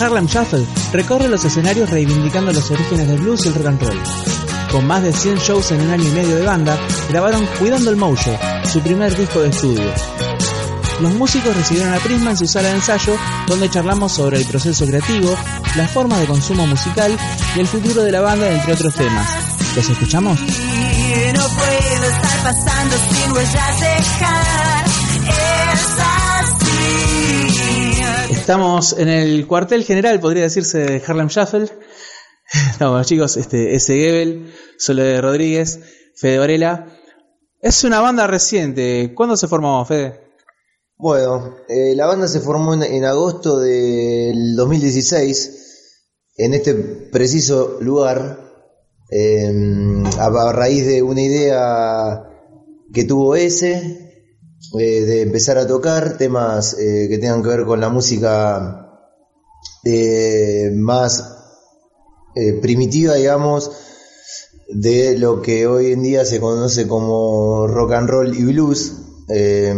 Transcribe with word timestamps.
Harlem 0.00 0.26
Shuffle 0.26 0.66
recorre 0.92 1.28
los 1.28 1.44
escenarios 1.44 1.90
reivindicando 1.90 2.52
los 2.52 2.70
orígenes 2.70 3.08
del 3.08 3.18
blues 3.20 3.44
y 3.44 3.48
el 3.48 3.54
rock 3.54 3.66
and 3.66 3.82
roll. 3.82 4.02
Con 4.70 4.86
más 4.86 5.02
de 5.02 5.12
100 5.12 5.38
shows 5.38 5.70
en 5.72 5.80
un 5.80 5.90
año 5.90 6.04
y 6.04 6.12
medio 6.12 6.36
de 6.36 6.44
banda, 6.44 6.76
grabaron 7.08 7.46
Cuidando 7.58 7.90
el 7.90 7.96
Mojo, 7.96 8.38
su 8.70 8.80
primer 8.80 9.16
disco 9.16 9.40
de 9.40 9.48
estudio. 9.48 9.92
Los 11.00 11.14
músicos 11.14 11.54
recibieron 11.54 11.92
a 11.92 11.98
Prisma 11.98 12.30
en 12.30 12.36
su 12.36 12.46
sala 12.46 12.68
de 12.68 12.76
ensayo, 12.76 13.16
donde 13.46 13.70
charlamos 13.70 14.12
sobre 14.12 14.38
el 14.38 14.46
proceso 14.46 14.86
creativo, 14.86 15.36
las 15.76 15.90
formas 15.90 16.20
de 16.20 16.26
consumo 16.26 16.66
musical 16.66 17.16
y 17.54 17.60
el 17.60 17.66
futuro 17.66 18.02
de 18.02 18.12
la 18.12 18.20
banda, 18.20 18.50
entre 18.50 18.72
otros 18.72 18.94
temas. 18.94 19.28
¿Los 19.76 19.88
escuchamos? 19.88 20.38
Estamos 28.46 28.96
en 28.96 29.08
el 29.08 29.44
cuartel 29.48 29.82
general, 29.82 30.20
podría 30.20 30.44
decirse, 30.44 30.78
de 30.78 31.02
Harlem 31.04 31.26
Shuffle. 31.26 31.68
Estamos 32.70 33.04
chicos, 33.04 33.36
este, 33.36 33.74
S. 33.74 33.92
Gebel, 33.92 34.54
Sole 34.78 35.20
Rodríguez, 35.20 35.80
Fede 36.14 36.38
Varela. 36.38 36.86
Es 37.60 37.82
una 37.82 37.98
banda 37.98 38.28
reciente. 38.28 39.12
¿Cuándo 39.16 39.36
se 39.36 39.48
formó, 39.48 39.84
Fede? 39.84 40.20
Bueno, 40.96 41.56
eh, 41.68 41.96
la 41.96 42.06
banda 42.06 42.28
se 42.28 42.38
formó 42.38 42.74
en, 42.74 43.04
agosto 43.04 43.58
del 43.58 44.54
2016, 44.54 46.04
en 46.36 46.54
este 46.54 46.74
preciso 46.74 47.78
lugar, 47.80 48.38
eh, 49.10 49.52
a, 50.20 50.26
a 50.26 50.52
raíz 50.52 50.86
de 50.86 51.02
una 51.02 51.20
idea 51.20 52.22
que 52.94 53.02
tuvo 53.02 53.34
ese, 53.34 54.05
eh, 54.78 55.00
de 55.02 55.22
empezar 55.22 55.58
a 55.58 55.66
tocar 55.66 56.18
temas 56.18 56.76
eh, 56.78 57.06
que 57.08 57.18
tengan 57.18 57.42
que 57.42 57.48
ver 57.48 57.64
con 57.64 57.80
la 57.80 57.88
música 57.88 59.02
eh, 59.84 60.72
más 60.74 61.32
primitiva, 62.60 63.14
digamos, 63.14 63.70
de 64.68 65.16
lo 65.16 65.40
que 65.40 65.66
hoy 65.66 65.92
en 65.92 66.02
día 66.02 66.26
se 66.26 66.38
conoce 66.38 66.86
como 66.86 67.66
rock 67.66 67.92
and 67.92 68.10
roll 68.10 68.36
y 68.36 68.42
blues. 68.44 68.92
Eh, 69.28 69.74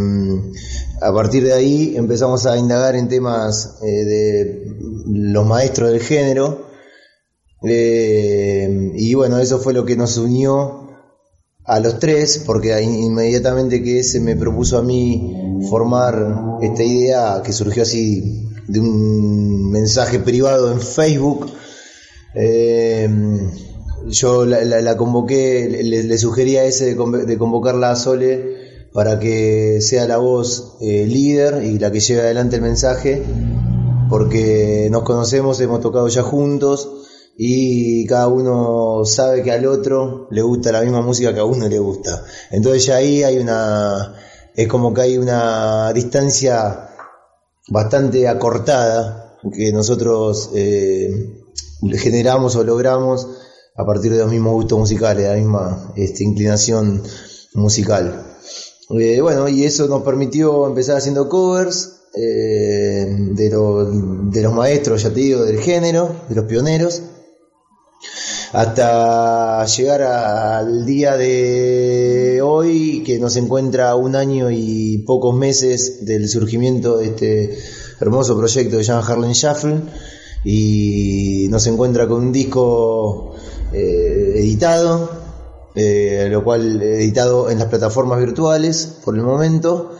a 1.00 1.12
partir 1.12 1.44
de 1.44 1.52
ahí 1.52 1.96
empezamos 1.96 2.46
a 2.46 2.58
indagar 2.58 2.96
en 2.96 3.06
temas 3.06 3.78
de 3.80 4.76
los 5.06 5.46
maestros 5.46 5.92
del 5.92 6.00
género. 6.00 6.68
Eh, 7.62 8.92
y 8.94 9.14
bueno, 9.14 9.38
eso 9.38 9.58
fue 9.58 9.72
lo 9.72 9.84
que 9.84 9.96
nos 9.96 10.16
unió 10.16 10.87
a 11.68 11.80
los 11.80 11.98
tres, 11.98 12.42
porque 12.46 12.80
inmediatamente 12.82 13.82
que 13.82 14.00
ese 14.00 14.20
me 14.20 14.34
propuso 14.36 14.78
a 14.78 14.82
mí 14.82 15.34
formar 15.68 16.58
esta 16.62 16.82
idea 16.82 17.42
que 17.44 17.52
surgió 17.52 17.82
así 17.82 18.48
de 18.66 18.80
un 18.80 19.70
mensaje 19.70 20.18
privado 20.18 20.72
en 20.72 20.80
Facebook, 20.80 21.50
eh, 22.34 23.08
yo 24.06 24.44
la, 24.46 24.64
la- 24.64 24.96
convoqué, 24.96 25.68
le, 25.82 26.02
le 26.04 26.18
a 26.58 26.64
ese 26.64 26.94
de, 26.94 27.24
de 27.26 27.38
convocarla 27.38 27.90
a 27.90 27.96
Sole 27.96 28.88
para 28.92 29.18
que 29.18 29.80
sea 29.82 30.06
la 30.06 30.16
voz 30.16 30.76
eh, 30.80 31.06
líder 31.06 31.62
y 31.64 31.78
la 31.78 31.90
que 31.92 32.00
lleve 32.00 32.22
adelante 32.22 32.56
el 32.56 32.62
mensaje, 32.62 33.22
porque 34.08 34.88
nos 34.90 35.02
conocemos, 35.02 35.60
hemos 35.60 35.80
tocado 35.80 36.08
ya 36.08 36.22
juntos 36.22 36.97
y 37.40 38.04
cada 38.06 38.26
uno 38.26 39.04
sabe 39.04 39.44
que 39.44 39.52
al 39.52 39.64
otro 39.66 40.26
le 40.32 40.42
gusta 40.42 40.72
la 40.72 40.82
misma 40.82 41.00
música 41.02 41.32
que 41.32 41.38
a 41.38 41.44
uno 41.44 41.68
le 41.68 41.78
gusta. 41.78 42.24
Entonces 42.50 42.84
ya 42.86 42.96
ahí 42.96 43.22
hay 43.22 43.38
una, 43.38 44.14
es 44.56 44.66
como 44.66 44.92
que 44.92 45.02
hay 45.02 45.18
una 45.18 45.92
distancia 45.92 46.90
bastante 47.68 48.26
acortada 48.26 49.36
que 49.56 49.72
nosotros 49.72 50.50
eh, 50.54 51.08
generamos 51.94 52.56
o 52.56 52.64
logramos 52.64 53.28
a 53.76 53.86
partir 53.86 54.12
de 54.12 54.18
los 54.18 54.30
mismos 54.30 54.54
gustos 54.54 54.78
musicales, 54.80 55.22
de 55.22 55.28
la 55.30 55.36
misma 55.36 55.92
este, 55.94 56.24
inclinación 56.24 57.00
musical. 57.54 58.24
Eh, 58.98 59.20
bueno, 59.20 59.48
y 59.48 59.64
eso 59.64 59.86
nos 59.86 60.02
permitió 60.02 60.66
empezar 60.66 60.96
haciendo 60.96 61.28
covers 61.28 62.00
eh, 62.16 63.06
de, 63.30 63.50
lo- 63.50 63.84
de 63.84 64.42
los 64.42 64.52
maestros, 64.52 65.02
ya 65.04 65.10
te 65.10 65.20
digo, 65.20 65.44
del 65.44 65.60
género, 65.60 66.16
de 66.28 66.34
los 66.34 66.46
pioneros, 66.46 67.02
hasta 68.52 69.64
llegar 69.66 70.02
al 70.02 70.86
día 70.86 71.16
de 71.16 72.40
hoy, 72.42 73.02
que 73.04 73.18
nos 73.18 73.36
encuentra 73.36 73.94
un 73.94 74.16
año 74.16 74.50
y 74.50 74.98
pocos 74.98 75.34
meses 75.34 76.06
del 76.06 76.28
surgimiento 76.28 76.98
de 76.98 77.06
este 77.06 77.58
hermoso 78.00 78.36
proyecto 78.38 78.76
se 78.78 78.84
llama 78.84 79.06
Harlem 79.06 79.32
Shuffle, 79.32 79.80
y 80.44 81.46
nos 81.50 81.66
encuentra 81.66 82.06
con 82.06 82.26
un 82.26 82.32
disco 82.32 83.34
eh, 83.72 84.34
editado, 84.36 85.10
eh, 85.74 86.28
lo 86.30 86.42
cual 86.42 86.82
editado 86.82 87.50
en 87.50 87.58
las 87.58 87.68
plataformas 87.68 88.18
virtuales 88.18 88.98
por 89.04 89.16
el 89.16 89.22
momento, 89.22 89.92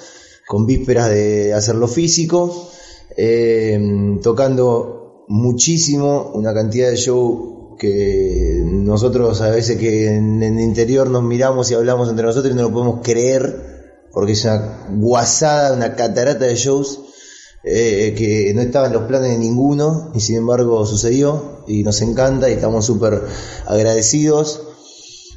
con 0.47 0.65
vísperas 0.65 1.11
de 1.11 1.53
hacerlo 1.53 1.87
físico, 1.87 2.71
eh, 3.17 4.19
tocando 4.23 5.25
muchísimo, 5.29 6.31
una 6.35 6.55
cantidad 6.55 6.89
de 6.89 6.97
show 6.97 7.48
que 7.79 8.61
nosotros 8.65 9.41
a 9.41 9.51
veces 9.51 9.79
que 9.79 10.15
en, 10.15 10.43
el 10.43 10.61
interior 10.61 11.09
nos 11.09 11.23
miramos 11.23 11.71
y 11.71 11.75
hablamos 11.75 12.09
entre 12.09 12.27
nosotros 12.27 12.53
y 12.53 12.57
no 12.57 12.63
lo 12.63 12.73
podemos 12.73 13.01
creer, 13.03 14.09
porque 14.13 14.33
es 14.33 14.45
una 14.45 14.87
guasada, 14.91 15.75
una 15.75 15.95
catarata 15.95 16.45
de 16.45 16.57
shows 16.57 17.01
eh, 17.65 18.15
que 18.17 18.53
no 18.55 18.63
estaba 18.63 18.87
en 18.87 18.93
los 18.93 19.05
planes 19.05 19.31
de 19.31 19.39
ninguno 19.39 20.11
y 20.15 20.21
sin 20.21 20.37
embargo 20.37 20.85
sucedió 20.87 21.65
y 21.67 21.83
nos 21.83 22.01
encanta 22.03 22.49
y 22.49 22.55
estamos 22.55 22.87
súper 22.87 23.23
agradecidos 23.67 24.63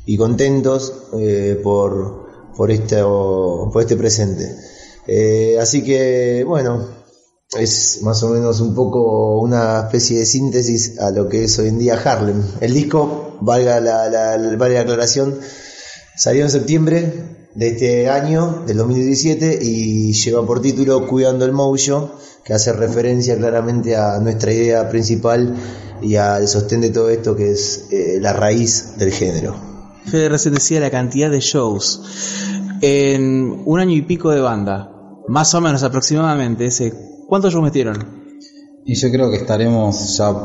y 0.05 0.17
contentos 0.17 0.93
eh, 1.19 1.59
por, 1.63 2.27
por, 2.55 2.71
esto, 2.71 3.69
por 3.71 3.81
este 3.81 3.95
presente. 3.95 4.55
Eh, 5.07 5.57
así 5.59 5.83
que 5.83 6.43
bueno, 6.47 7.00
es 7.59 7.99
más 8.01 8.23
o 8.23 8.29
menos 8.29 8.61
un 8.61 8.73
poco 8.73 9.39
una 9.41 9.81
especie 9.81 10.19
de 10.19 10.25
síntesis 10.25 10.97
a 10.99 11.11
lo 11.11 11.27
que 11.27 11.43
es 11.43 11.59
hoy 11.59 11.67
en 11.67 11.79
día 11.79 11.95
Harlem. 12.01 12.41
El 12.61 12.73
disco, 12.73 13.37
valga 13.41 13.81
la, 13.81 14.09
la, 14.09 14.37
valga 14.55 14.75
la 14.75 14.81
aclaración, 14.81 15.37
salió 16.15 16.43
en 16.43 16.49
septiembre 16.49 17.13
de 17.53 17.67
este 17.67 18.09
año, 18.09 18.63
del 18.65 18.77
2017, 18.77 19.59
y 19.61 20.13
lleva 20.13 20.45
por 20.45 20.61
título 20.61 21.05
Cuidando 21.07 21.43
el 21.43 21.51
Mojo, 21.51 22.15
que 22.45 22.53
hace 22.53 22.71
referencia 22.71 23.37
claramente 23.37 23.97
a 23.97 24.17
nuestra 24.19 24.53
idea 24.53 24.89
principal 24.89 25.53
y 26.01 26.15
al 26.15 26.47
sostén 26.47 26.79
de 26.79 26.89
todo 26.89 27.09
esto 27.09 27.35
que 27.35 27.51
es 27.51 27.87
eh, 27.91 28.17
la 28.21 28.31
raíz 28.31 28.97
del 28.97 29.11
género. 29.11 29.55
Fede 30.05 30.29
recién 30.29 30.53
decía 30.53 30.79
la 30.79 30.89
cantidad 30.89 31.29
de 31.29 31.41
shows. 31.41 32.01
En 32.79 33.61
un 33.65 33.79
año 33.79 33.93
y 33.93 34.01
pico 34.03 34.31
de 34.31 34.39
banda, 34.39 34.89
más 35.27 35.53
o 35.53 35.61
menos 35.61 35.83
aproximadamente, 35.83 36.65
ese, 36.65 37.10
¿cuántos 37.31 37.53
shows 37.53 37.63
metieron? 37.63 37.97
Y 38.83 38.93
yo 38.95 39.09
creo 39.09 39.31
que 39.31 39.37
estaremos 39.37 40.17
ya 40.17 40.35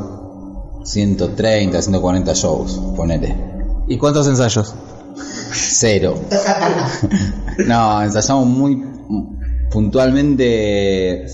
130, 0.85 1.83
140 1.83 2.33
shows, 2.33 2.81
ponele. 2.95 3.35
¿Y 3.89 3.99
cuántos 3.99 4.29
ensayos? 4.29 4.73
Cero. 5.53 6.15
no, 7.67 8.03
ensayamos 8.05 8.47
muy 8.47 8.85
puntualmente 9.69 11.27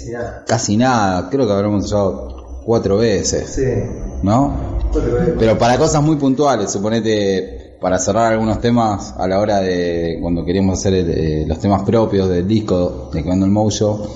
casi 0.46 0.78
nada. 0.78 1.28
Creo 1.28 1.46
que 1.46 1.52
habremos 1.52 1.82
ensayado 1.82 2.62
cuatro 2.64 2.96
veces, 2.96 3.60
¿no? 4.22 4.80
Pero 5.38 5.58
para 5.58 5.76
cosas 5.76 6.02
muy 6.02 6.16
puntuales, 6.16 6.70
suponete 6.70 7.76
para 7.78 7.98
cerrar 7.98 8.32
algunos 8.32 8.58
temas 8.58 9.12
a 9.18 9.28
la 9.28 9.38
hora 9.38 9.60
de 9.60 10.16
cuando 10.18 10.46
queremos 10.46 10.78
hacer 10.78 10.94
el, 10.94 11.10
eh, 11.10 11.44
los 11.46 11.58
temas 11.58 11.82
propios 11.82 12.30
del 12.30 12.48
disco 12.48 13.10
de 13.12 13.22
Cuando 13.22 13.44
el 13.44 13.52
Mojo, 13.52 14.08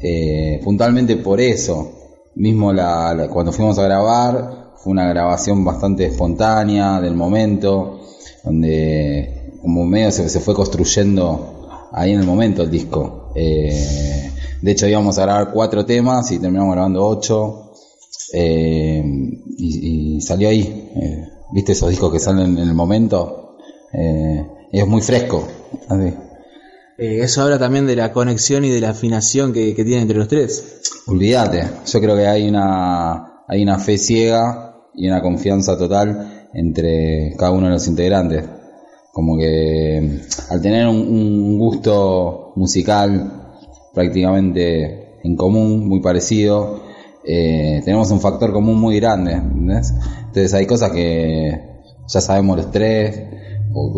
eh, 0.00 0.60
puntualmente 0.64 1.16
por 1.16 1.40
eso, 1.40 1.92
mismo 2.34 2.72
la, 2.72 3.28
cuando 3.32 3.52
fuimos 3.52 3.78
a 3.78 3.84
grabar, 3.84 4.72
fue 4.76 4.92
una 4.92 5.08
grabación 5.08 5.64
bastante 5.64 6.06
espontánea 6.06 7.00
del 7.00 7.14
momento, 7.14 8.00
donde 8.44 9.54
como 9.60 9.84
medio 9.84 10.10
se, 10.10 10.40
fue 10.40 10.54
construyendo 10.54 11.88
ahí 11.92 12.12
en 12.12 12.20
el 12.20 12.26
momento 12.26 12.62
el 12.62 12.70
disco. 12.70 13.32
Eh, 13.34 14.30
de 14.62 14.70
hecho 14.70 14.86
íbamos 14.86 15.18
a 15.18 15.22
grabar 15.22 15.52
cuatro 15.52 15.84
temas 15.84 16.30
y 16.32 16.38
terminamos 16.38 16.72
grabando 16.74 17.06
ocho. 17.06 17.72
eh, 18.32 19.02
y, 19.58 20.20
salió 20.20 20.48
ahí. 20.48 20.90
eh, 20.96 21.24
¿Viste 21.52 21.72
esos 21.72 21.90
discos 21.90 22.12
que 22.12 22.20
salen 22.20 22.56
en 22.58 22.68
el 22.68 22.74
momento? 22.74 23.56
Eh, 23.92 24.46
es 24.72 24.86
muy 24.86 25.02
fresco. 25.02 25.46
Eh, 27.00 27.22
eso 27.22 27.40
habla 27.40 27.58
también 27.58 27.86
de 27.86 27.96
la 27.96 28.12
conexión 28.12 28.62
y 28.62 28.68
de 28.68 28.78
la 28.78 28.90
afinación 28.90 29.54
que, 29.54 29.74
que 29.74 29.84
tienen 29.84 30.02
entre 30.02 30.18
los 30.18 30.28
tres. 30.28 30.82
Olvídate, 31.06 31.66
yo 31.86 31.98
creo 31.98 32.14
que 32.14 32.26
hay 32.26 32.46
una, 32.46 33.42
hay 33.48 33.62
una 33.62 33.78
fe 33.78 33.96
ciega 33.96 34.76
y 34.94 35.08
una 35.08 35.22
confianza 35.22 35.78
total 35.78 36.48
entre 36.52 37.34
cada 37.38 37.52
uno 37.52 37.68
de 37.68 37.72
los 37.72 37.88
integrantes. 37.88 38.44
Como 39.14 39.38
que 39.38 40.20
al 40.50 40.60
tener 40.60 40.86
un, 40.88 41.58
gusto 41.58 42.52
musical 42.56 43.54
prácticamente 43.94 45.20
en 45.24 45.36
común, 45.36 45.88
muy 45.88 46.02
parecido, 46.02 46.82
eh, 47.24 47.80
tenemos 47.82 48.10
un 48.10 48.20
factor 48.20 48.52
común 48.52 48.78
muy 48.78 49.00
grande, 49.00 49.32
¿entendés? 49.32 49.94
Entonces 50.18 50.52
hay 50.52 50.66
cosas 50.66 50.90
que 50.90 51.80
ya 52.06 52.20
sabemos 52.20 52.58
los 52.58 52.70
tres, 52.70 53.22
o 53.72 53.90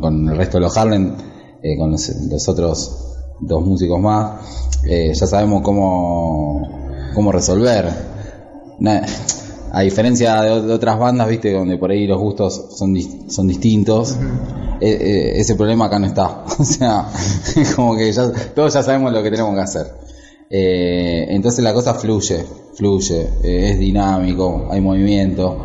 con 0.00 0.28
el 0.28 0.36
resto 0.36 0.56
de 0.58 0.62
los 0.62 0.76
Harlem, 0.76 1.14
eh, 1.62 1.76
con 1.78 1.90
los, 1.90 2.08
los 2.30 2.48
otros 2.48 2.96
dos 3.40 3.64
músicos 3.64 4.00
más, 4.00 4.40
eh, 4.88 5.12
ya 5.14 5.26
sabemos 5.26 5.62
cómo, 5.62 6.68
cómo 7.14 7.32
resolver. 7.32 7.86
A 9.72 9.80
diferencia 9.82 10.40
de, 10.42 10.62
de 10.62 10.72
otras 10.72 10.98
bandas, 10.98 11.28
viste, 11.28 11.52
donde 11.52 11.78
por 11.78 11.90
ahí 11.90 12.06
los 12.06 12.18
gustos 12.20 12.70
son, 12.76 12.94
son 13.28 13.46
distintos, 13.46 14.16
eh, 14.80 14.98
eh, 15.00 15.32
ese 15.36 15.54
problema 15.54 15.86
acá 15.86 15.98
no 15.98 16.06
está. 16.06 16.44
o 16.58 16.64
sea, 16.64 17.06
como 17.76 17.96
que 17.96 18.10
ya, 18.12 18.30
todos 18.54 18.74
ya 18.74 18.82
sabemos 18.82 19.12
lo 19.12 19.22
que 19.22 19.30
tenemos 19.30 19.54
que 19.54 19.60
hacer. 19.60 19.86
Eh, 20.50 21.26
entonces 21.28 21.62
la 21.62 21.72
cosa 21.72 21.94
fluye, 21.94 22.44
fluye, 22.74 23.20
eh, 23.44 23.70
es 23.72 23.78
dinámico, 23.78 24.66
hay 24.70 24.80
movimiento. 24.80 25.56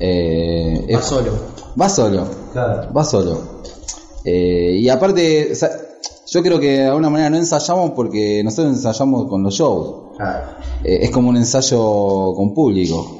Eh, 0.00 0.86
Va 0.94 0.98
es- 0.98 1.04
solo. 1.04 1.32
Va 1.78 1.88
solo. 1.90 2.24
Claro. 2.52 2.92
Va 2.94 3.04
solo. 3.04 3.62
Eh, 4.24 4.76
y 4.80 4.88
aparte, 4.88 5.50
o 5.52 5.54
sea, 5.54 5.70
yo 6.30 6.42
creo 6.42 6.58
que 6.60 6.78
de 6.78 6.86
alguna 6.86 7.10
manera 7.10 7.30
no 7.30 7.36
ensayamos 7.36 7.90
porque 7.92 8.42
nosotros 8.44 8.74
ensayamos 8.76 9.26
con 9.28 9.42
los 9.42 9.54
shows. 9.54 10.16
Eh, 10.84 11.00
es 11.02 11.10
como 11.10 11.28
un 11.28 11.36
ensayo 11.36 12.32
con 12.34 12.54
público. 12.54 13.18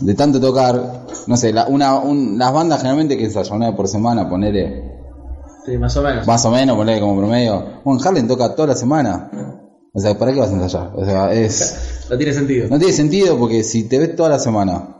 De 0.00 0.14
tanto 0.14 0.38
tocar, 0.40 1.06
no 1.26 1.36
sé, 1.36 1.52
la- 1.52 1.66
una, 1.66 1.98
un- 1.98 2.38
las 2.38 2.52
bandas 2.52 2.78
generalmente 2.78 3.16
que 3.16 3.24
ensayan 3.24 3.56
una 3.56 3.66
vez 3.68 3.76
por 3.76 3.88
semana, 3.88 4.28
ponerle 4.28 4.92
Sí, 5.64 5.76
más 5.78 5.96
o 5.96 6.02
menos. 6.02 6.26
más 6.26 6.44
o 6.44 6.50
menos, 6.50 6.76
ponerle 6.76 7.00
como 7.00 7.16
promedio. 7.16 7.64
Bueno, 7.84 8.00
Harlem 8.04 8.28
toca 8.28 8.54
toda 8.54 8.68
la 8.68 8.74
semana. 8.76 9.30
O 9.92 10.00
sea, 10.00 10.16
¿para 10.18 10.32
qué 10.32 10.38
vas 10.40 10.50
a 10.50 10.52
ensayar? 10.52 10.92
O 10.94 11.04
sea, 11.04 11.32
es. 11.32 11.94
No 12.10 12.16
tiene 12.16 12.32
sentido. 12.32 12.68
No 12.70 12.78
tiene 12.78 12.92
sentido 12.94 13.36
porque 13.38 13.62
si 13.64 13.84
te 13.88 13.98
ves 13.98 14.16
toda 14.16 14.30
la 14.30 14.38
semana, 14.38 14.96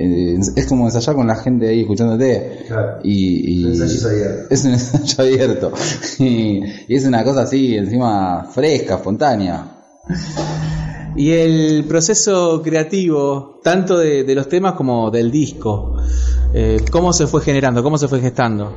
eh, 0.00 0.38
es 0.56 0.66
como 0.66 0.86
ensayar 0.86 1.16
con 1.16 1.26
la 1.26 1.36
gente 1.36 1.68
ahí 1.68 1.80
escuchándote. 1.80 2.64
Claro. 2.68 2.98
Y, 3.02 3.60
y- 3.60 3.64
Un 3.64 3.72
ensayo 3.82 4.08
abierto. 4.08 4.46
es 4.54 4.64
un 4.64 4.70
ensayo 4.74 5.22
abierto. 5.24 5.72
y, 6.18 6.62
y 6.88 6.94
es 6.96 7.04
una 7.04 7.24
cosa 7.24 7.42
así, 7.42 7.76
encima 7.76 8.44
fresca, 8.52 8.94
espontánea. 8.96 9.64
Y 11.16 11.32
el 11.32 11.84
proceso 11.88 12.62
creativo, 12.62 13.58
tanto 13.64 13.98
de, 13.98 14.22
de 14.24 14.34
los 14.36 14.48
temas 14.48 14.74
como 14.74 15.10
del 15.10 15.30
disco, 15.32 15.96
eh, 16.54 16.78
¿cómo 16.92 17.12
se 17.12 17.26
fue 17.26 17.40
generando? 17.42 17.82
¿Cómo 17.82 17.98
se 17.98 18.06
fue 18.06 18.20
gestando? 18.20 18.72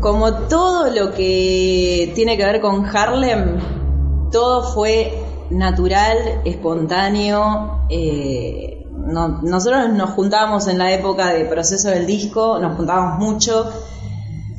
Como 0.00 0.32
todo 0.48 0.90
lo 0.94 1.12
que 1.12 2.12
tiene 2.14 2.36
que 2.36 2.44
ver 2.44 2.60
con 2.60 2.84
Harlem, 2.86 3.58
todo 4.30 4.72
fue 4.72 5.12
natural, 5.50 6.16
espontáneo. 6.44 7.82
eh, 7.90 8.79
no- 9.10 9.40
nosotros 9.42 9.90
nos 9.90 10.10
juntábamos 10.10 10.68
en 10.68 10.78
la 10.78 10.92
época 10.92 11.32
de 11.32 11.44
proceso 11.44 11.88
del 11.90 12.06
disco, 12.06 12.58
nos 12.58 12.76
juntábamos 12.76 13.18
mucho, 13.18 13.70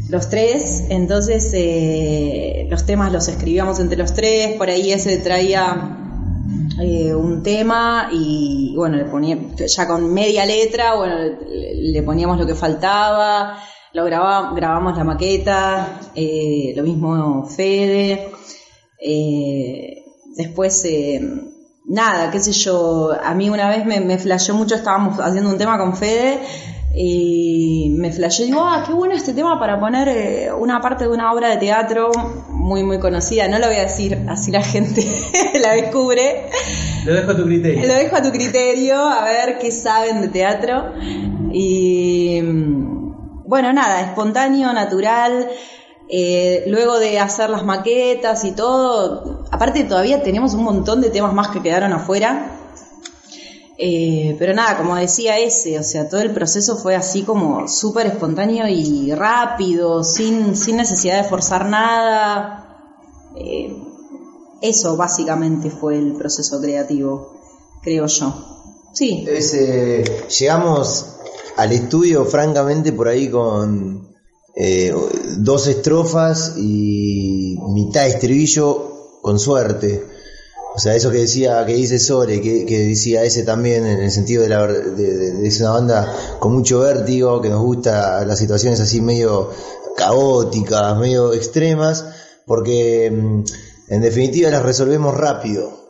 los 0.09 0.29
tres, 0.29 0.85
entonces 0.89 1.51
eh, 1.53 2.67
los 2.69 2.85
temas 2.85 3.11
los 3.13 3.27
escribíamos 3.29 3.79
entre 3.79 3.97
los 3.97 4.13
tres, 4.13 4.57
por 4.57 4.69
ahí 4.69 4.91
ese 4.91 5.17
traía 5.17 5.97
eh, 6.81 7.13
un 7.15 7.43
tema 7.43 8.09
y 8.11 8.73
bueno, 8.75 8.97
le 8.97 9.05
ponía, 9.05 9.37
ya 9.67 9.87
con 9.87 10.13
media 10.13 10.45
letra, 10.45 10.95
bueno, 10.95 11.15
le, 11.47 12.03
poníamos 12.03 12.37
lo 12.39 12.45
que 12.45 12.55
faltaba, 12.55 13.57
lo 13.93 14.03
grabamos 14.03 14.97
la 14.97 15.03
maqueta, 15.05 15.99
eh, 16.15 16.73
lo 16.75 16.83
mismo 16.83 17.45
Fede, 17.45 18.31
después, 20.35 20.85
nada, 21.91 22.31
qué 22.31 22.39
sé 22.39 22.53
yo, 22.53 23.11
a 23.21 23.33
mí 23.33 23.49
una 23.49 23.69
vez 23.69 23.85
me, 23.85 23.99
me 23.99 24.17
flasheó 24.17 24.55
mucho, 24.55 24.75
estábamos 24.75 25.19
haciendo 25.19 25.49
un 25.49 25.57
tema 25.57 25.77
con 25.77 25.95
Fede 25.95 26.39
y 26.95 27.93
me 27.97 28.11
flasheó, 28.11 28.45
digo, 28.45 28.61
ah, 28.61 28.83
qué 28.87 28.93
bueno 28.93 29.13
este 29.13 29.33
tema 29.33 29.59
para 29.59 29.79
poner 29.79 30.07
eh, 30.07 30.53
una 30.53 30.79
parte 30.79 31.03
de 31.03 31.09
una 31.09 31.33
obra 31.33 31.49
de 31.49 31.57
teatro 31.57 32.11
muy, 32.49 32.83
muy 32.83 32.99
conocida, 32.99 33.47
no 33.49 33.59
lo 33.59 33.67
voy 33.67 33.75
a 33.75 33.83
decir, 33.83 34.17
así 34.29 34.51
la 34.51 34.61
gente 34.61 35.05
la 35.61 35.73
descubre. 35.73 36.45
Lo 37.05 37.13
dejo 37.13 37.31
a 37.31 37.35
tu 37.35 37.43
criterio. 37.43 37.85
Lo 37.85 37.93
dejo 37.93 38.15
a 38.15 38.21
tu 38.21 38.31
criterio, 38.31 38.95
a 38.95 39.25
ver 39.25 39.57
qué 39.59 39.71
saben 39.71 40.21
de 40.21 40.27
teatro. 40.29 40.93
Y 41.51 42.39
mm, 42.41 43.47
bueno, 43.47 43.73
nada, 43.73 44.01
espontáneo, 44.01 44.71
natural. 44.71 45.49
Eh, 46.13 46.65
luego 46.67 46.99
de 46.99 47.19
hacer 47.19 47.49
las 47.49 47.63
maquetas 47.63 48.43
y 48.43 48.51
todo, 48.51 49.45
aparte 49.49 49.85
todavía 49.85 50.21
tenemos 50.21 50.53
un 50.53 50.65
montón 50.65 50.99
de 50.99 51.09
temas 51.09 51.33
más 51.33 51.47
que 51.47 51.61
quedaron 51.61 51.93
afuera. 51.93 52.57
Eh, 53.77 54.35
pero 54.37 54.53
nada, 54.53 54.77
como 54.77 54.97
decía 54.97 55.39
ese, 55.39 55.79
o 55.79 55.83
sea, 55.83 56.09
todo 56.09 56.19
el 56.19 56.33
proceso 56.33 56.75
fue 56.75 56.95
así 56.95 57.23
como 57.23 57.65
súper 57.69 58.07
espontáneo 58.07 58.67
y 58.67 59.13
rápido, 59.13 60.03
sin, 60.03 60.57
sin 60.57 60.75
necesidad 60.75 61.23
de 61.23 61.29
forzar 61.29 61.65
nada. 61.67 62.91
Eh, 63.37 63.73
eso 64.61 64.97
básicamente 64.97 65.71
fue 65.71 65.97
el 65.97 66.11
proceso 66.17 66.59
creativo, 66.59 67.39
creo 67.81 68.07
yo. 68.07 68.33
Sí, 68.91 69.25
llegamos 70.39 71.15
al 71.55 71.71
estudio, 71.71 72.25
francamente, 72.25 72.91
por 72.91 73.07
ahí 73.07 73.29
con 73.29 74.10
eh, 74.55 74.93
dos 75.37 75.67
estrofas 75.67 76.53
y 76.57 77.57
mitad 77.69 78.07
estribillo, 78.07 79.19
con 79.21 79.39
suerte. 79.39 80.05
O 80.75 80.79
sea, 80.79 80.95
eso 80.95 81.11
que 81.11 81.17
decía, 81.19 81.65
que 81.65 81.73
dice 81.73 81.99
Sore, 81.99 82.39
que, 82.41 82.65
que 82.65 82.79
decía 82.79 83.23
ese 83.23 83.43
también, 83.43 83.85
en 83.85 83.99
el 83.99 84.09
sentido 84.11 84.41
de, 84.43 84.49
la, 84.49 84.65
de, 84.67 84.91
de- 84.93 85.31
de- 85.33 85.47
es 85.47 85.59
una 85.59 85.71
banda 85.71 86.15
con 86.39 86.53
mucho 86.53 86.79
vértigo, 86.79 87.41
que 87.41 87.49
nos 87.49 87.61
gusta 87.61 88.23
las 88.25 88.39
situaciones 88.39 88.79
así 88.79 89.01
medio 89.01 89.49
caóticas, 89.97 90.97
medio 90.97 91.33
extremas, 91.33 92.05
porque 92.45 93.11
mm, 93.11 93.43
en 93.89 94.01
definitiva 94.01 94.49
las 94.49 94.63
resolvemos 94.63 95.13
rápido. 95.15 95.80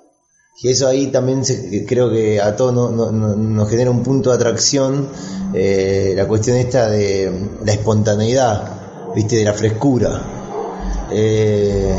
Y 0.59 0.69
eso 0.69 0.87
ahí 0.87 1.07
también 1.07 1.43
se- 1.43 1.85
creo 1.87 2.09
que 2.11 2.39
a 2.41 2.55
todos 2.55 2.73
no- 2.73 2.91
no- 2.91 3.11
no- 3.11 3.35
nos 3.35 3.69
genera 3.69 3.89
un 3.89 4.03
punto 4.03 4.29
de 4.29 4.35
atracción, 4.35 5.07
eh, 5.53 6.13
la 6.15 6.27
cuestión 6.27 6.57
esta 6.57 6.89
de 6.89 7.31
la 7.65 7.71
espontaneidad, 7.73 9.13
viste, 9.15 9.37
de 9.37 9.45
la 9.45 9.53
frescura. 9.53 10.21
Eh, 11.11 11.95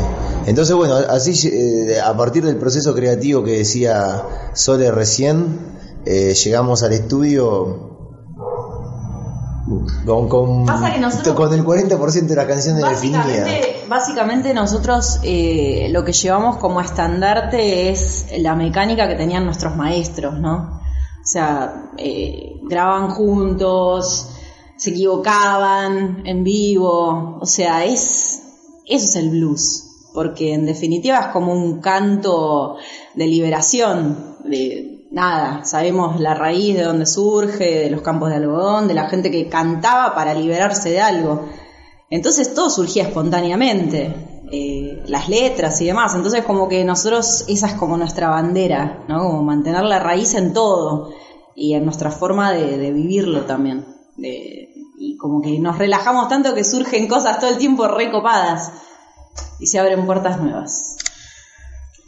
entonces, 0.47 0.75
bueno, 0.75 0.95
así 0.95 1.47
eh, 1.49 1.99
a 1.99 2.15
partir 2.15 2.45
del 2.45 2.57
proceso 2.57 2.95
creativo 2.95 3.43
que 3.43 3.57
decía 3.59 4.23
Sole 4.53 4.91
recién, 4.91 5.73
llegamos 6.05 6.83
al 6.83 6.93
estudio 6.93 7.92
con, 10.05 10.27
con, 10.29 10.65
Pasa 10.65 10.93
que 10.93 10.99
nosotros- 10.99 11.35
con 11.35 11.53
el 11.53 11.63
40% 11.63 12.27
de 12.27 12.35
las 12.35 12.45
canciones 12.45 12.83
definidas. 12.89 13.25
básicamente, 13.25 13.75
básicamente 13.89 14.53
nosotros 14.53 15.19
eh, 15.23 15.87
lo 15.91 16.03
que 16.03 16.13
llevamos 16.13 16.57
como 16.57 16.81
estandarte 16.81 17.89
es 17.89 18.27
la 18.39 18.55
mecánica 18.55 19.07
que 19.07 19.15
tenían 19.15 19.45
nuestros 19.45 19.75
maestros, 19.75 20.39
¿no? 20.39 20.81
O 21.21 21.25
sea, 21.25 21.89
eh, 21.97 22.59
grababan 22.63 23.09
juntos, 23.11 24.29
se 24.77 24.89
equivocaban 24.89 26.23
en 26.25 26.43
vivo, 26.43 27.37
o 27.41 27.45
sea, 27.45 27.85
es 27.85 28.41
eso 28.85 29.05
es 29.05 29.15
el 29.15 29.29
blues, 29.29 29.85
porque 30.13 30.53
en 30.53 30.65
definitiva 30.65 31.19
es 31.19 31.27
como 31.27 31.53
un 31.53 31.79
canto 31.79 32.75
de 33.15 33.27
liberación, 33.27 34.35
de 34.43 34.92
nada, 35.13 35.63
sabemos 35.63 36.19
la 36.19 36.33
raíz 36.33 36.75
de 36.75 36.83
dónde 36.83 37.05
surge, 37.05 37.83
de 37.83 37.89
los 37.89 38.01
campos 38.01 38.29
de 38.29 38.35
algodón, 38.35 38.87
de 38.87 38.95
la 38.95 39.07
gente 39.07 39.31
que 39.31 39.47
cantaba 39.47 40.13
para 40.15 40.33
liberarse 40.33 40.89
de 40.89 40.99
algo. 40.99 41.47
Entonces 42.09 42.53
todo 42.53 42.69
surgía 42.69 43.03
espontáneamente, 43.03 44.13
eh, 44.51 45.03
las 45.07 45.29
letras 45.29 45.79
y 45.81 45.85
demás. 45.85 46.15
Entonces 46.15 46.43
como 46.43 46.67
que 46.67 46.83
nosotros, 46.83 47.45
esa 47.47 47.67
es 47.67 47.73
como 47.73 47.95
nuestra 47.95 48.29
bandera, 48.29 49.03
¿no? 49.07 49.19
Como 49.19 49.43
mantener 49.43 49.83
la 49.83 49.99
raíz 49.99 50.33
en 50.33 50.51
todo 50.51 51.13
y 51.55 51.75
en 51.75 51.85
nuestra 51.85 52.09
forma 52.09 52.51
de, 52.51 52.91
vivirlo 52.91 53.41
también. 53.41 53.85
De- 54.17 54.69
y 54.97 55.17
como 55.17 55.41
que 55.41 55.59
nos 55.59 55.77
relajamos 55.77 56.27
tanto 56.27 56.53
que 56.53 56.63
surgen 56.63 57.07
cosas 57.07 57.39
todo 57.39 57.51
el 57.51 57.57
tiempo 57.57 57.87
recopadas 57.87 58.71
y 59.59 59.67
se 59.67 59.79
abren 59.79 60.05
puertas 60.05 60.39
nuevas. 60.41 60.97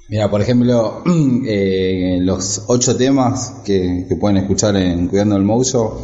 Mira, 0.08 0.30
por 0.30 0.42
ejemplo, 0.42 1.02
eh, 1.48 2.20
los 2.22 2.64
ocho 2.68 2.96
temas 2.96 3.62
que, 3.66 4.06
que 4.08 4.16
pueden 4.16 4.38
escuchar 4.38 4.76
en 4.76 5.08
Cuidando 5.08 5.36
el 5.36 5.44
Mojo, 5.44 6.00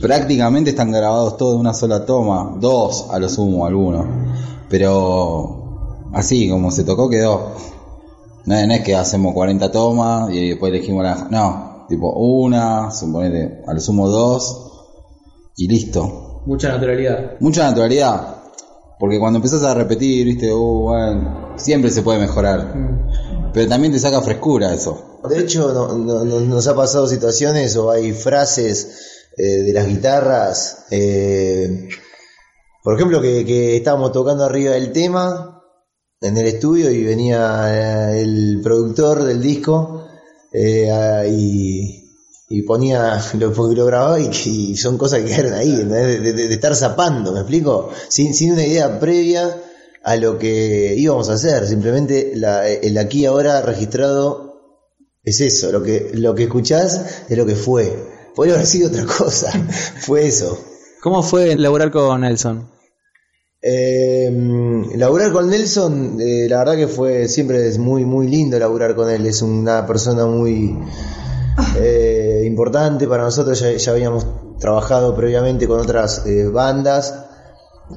prácticamente 0.00 0.70
están 0.70 0.90
grabados 0.90 1.36
todos 1.36 1.54
de 1.54 1.60
una 1.60 1.74
sola 1.74 2.06
toma, 2.06 2.56
dos 2.58 3.08
a 3.10 3.18
lo 3.18 3.28
sumo, 3.28 3.66
algunos. 3.66 4.06
Pero 4.70 6.08
así, 6.14 6.48
como 6.48 6.70
se 6.70 6.84
tocó, 6.84 7.10
quedó. 7.10 7.52
No, 8.46 8.66
no 8.66 8.72
es 8.72 8.80
que 8.82 8.94
hacemos 8.94 9.34
40 9.34 9.70
tomas 9.70 10.32
y 10.32 10.50
después 10.50 10.72
elegimos 10.72 11.02
la... 11.02 11.28
No, 11.30 11.86
tipo 11.88 12.12
una, 12.12 12.90
suponete, 12.90 13.62
a 13.66 13.74
lo 13.74 13.80
sumo 13.80 14.08
dos 14.08 14.86
y 15.56 15.68
listo. 15.68 16.42
Mucha 16.46 16.68
naturalidad. 16.68 17.32
Mucha 17.40 17.64
naturalidad. 17.64 18.36
Porque 18.98 19.18
cuando 19.18 19.38
empezás 19.38 19.62
a 19.62 19.74
repetir, 19.74 20.24
viste, 20.24 20.52
uh, 20.52 20.80
bueno, 20.80 21.45
siempre 21.56 21.90
se 21.90 22.02
puede 22.02 22.18
mejorar. 22.18 22.74
Pero 23.52 23.68
también 23.68 23.92
te 23.92 23.98
saca 23.98 24.20
frescura 24.22 24.74
eso. 24.74 25.20
De 25.28 25.40
hecho, 25.40 25.72
no- 25.72 25.96
no- 25.98 26.24
no- 26.24 26.40
nos 26.40 26.66
ha 26.68 26.74
pasado 26.76 27.06
situaciones 27.06 27.76
o 27.76 27.90
hay 27.90 28.12
frases 28.12 29.02
eh, 29.38 29.62
de 29.64 29.72
las 29.72 29.86
guitarras. 29.86 30.86
eh, 30.90 31.88
por 32.82 32.94
ejemplo, 32.94 33.20
que, 33.20 33.44
que 33.44 33.76
estábamos 33.76 34.12
tocando 34.12 34.44
arriba 34.44 34.72
del 34.72 34.92
tema 34.92 35.60
en 36.20 36.36
el 36.38 36.46
estudio 36.46 36.90
y 36.90 37.04
venía 37.04 38.12
eh, 38.14 38.22
el 38.22 38.60
productor 38.62 39.24
del 39.24 39.42
disco 39.42 40.06
eh, 40.52 40.90
a- 40.90 41.26
y, 41.26 42.04
y 42.48 42.62
ponía 42.62 43.20
lo, 43.34 43.50
lo 43.50 43.84
grababa 43.86 44.20
y, 44.20 44.76
son 44.76 44.96
cosas 44.96 45.20
que 45.20 45.26
quedaron 45.26 45.54
ahí, 45.54 45.74
de- 45.84 46.32
de 46.32 46.54
estar 46.54 46.74
zapando, 46.76 47.32
¿me 47.32 47.40
explico? 47.40 47.90
Sin, 48.08 48.32
sin 48.34 48.52
una 48.52 48.64
idea 48.64 48.98
previa 49.00 49.62
a 50.08 50.14
lo 50.16 50.38
que 50.38 50.94
íbamos 50.96 51.28
a 51.30 51.32
hacer, 51.34 51.66
simplemente 51.66 52.30
la- 52.36 52.68
el 52.68 52.96
aquí 52.96 53.26
ahora 53.26 53.60
registrado 53.62 54.54
es 55.24 55.40
eso, 55.40 55.72
lo 55.72 55.82
que, 55.82 56.12
lo 56.14 56.34
que 56.36 56.44
escuchás 56.44 57.24
es 57.28 57.36
lo 57.36 57.44
que 57.44 57.56
fue. 57.56 57.92
Podría 58.36 58.54
haber 58.54 58.66
sido 58.66 58.88
otra 58.88 59.04
cosa, 59.04 59.50
fue 60.00 60.26
eso. 60.26 60.58
¿Cómo 61.02 61.22
fue 61.24 61.56
laburar 61.56 61.90
con 61.90 62.20
Nelson? 62.20 62.68
Eh, 63.60 64.30
laburar 64.94 65.32
con 65.32 65.50
Nelson, 65.50 66.18
eh, 66.20 66.46
la 66.48 66.58
verdad 66.58 66.76
que 66.76 66.86
fue 66.86 67.26
siempre 67.26 67.66
es 67.66 67.78
muy 67.78 68.04
muy 68.04 68.28
lindo 68.28 68.56
laburar 68.60 68.94
con 68.94 69.10
él. 69.10 69.26
Es 69.26 69.42
una 69.42 69.84
persona 69.86 70.24
muy 70.26 70.78
eh, 71.78 72.44
importante 72.46 73.08
para 73.08 73.24
nosotros. 73.24 73.58
Ya, 73.58 73.72
ya 73.72 73.90
habíamos 73.92 74.24
trabajado 74.60 75.16
previamente 75.16 75.66
con 75.66 75.80
otras 75.80 76.24
eh, 76.26 76.46
bandas 76.46 77.25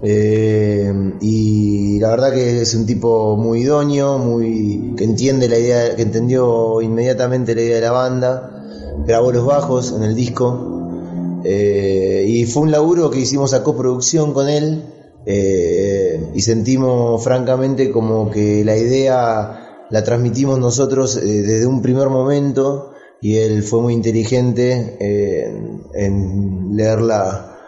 eh, 0.04 1.14
y 1.20 2.00
la 2.00 2.10
verdad 2.10 2.32
que 2.32 2.62
es 2.62 2.74
un 2.76 2.86
tipo 2.86 3.36
muy 3.38 3.62
idóneo, 3.62 4.18
muy 4.18 4.94
que 4.96 5.04
entiende 5.04 5.50
la 5.50 5.58
idea, 5.58 5.96
que 5.96 6.04
entendió 6.04 6.82
inmediatamente 6.82 7.56
la 7.56 7.62
idea 7.62 7.76
de 7.76 7.82
la 7.82 7.92
banda. 7.92 8.66
Grabó 9.06 9.32
los 9.32 9.46
bajos 9.46 9.94
en 9.96 10.04
el 10.04 10.16
disco. 10.16 11.42
Eh, 11.44 12.26
y 12.28 12.46
fue 12.46 12.64
un 12.64 12.72
laburo 12.72 13.10
que 13.10 13.20
hicimos 13.20 13.54
a 13.54 13.64
coproducción 13.64 14.34
con 14.34 14.50
él 14.50 14.84
eh, 15.26 16.22
y 16.34 16.42
sentimos 16.42 17.24
francamente 17.24 17.92
como 17.92 18.30
que 18.30 18.66
la 18.66 18.76
idea 18.76 19.86
la 19.90 20.04
transmitimos 20.04 20.60
nosotros 20.60 21.16
desde 21.16 21.66
un 21.66 21.82
primer 21.82 22.10
momento 22.10 22.92
y 23.22 23.38
él 23.38 23.64
fue 23.64 23.82
muy 23.82 23.94
inteligente 23.94 24.98
en, 25.00 25.84
en 25.94 26.76
leerla 26.76 27.59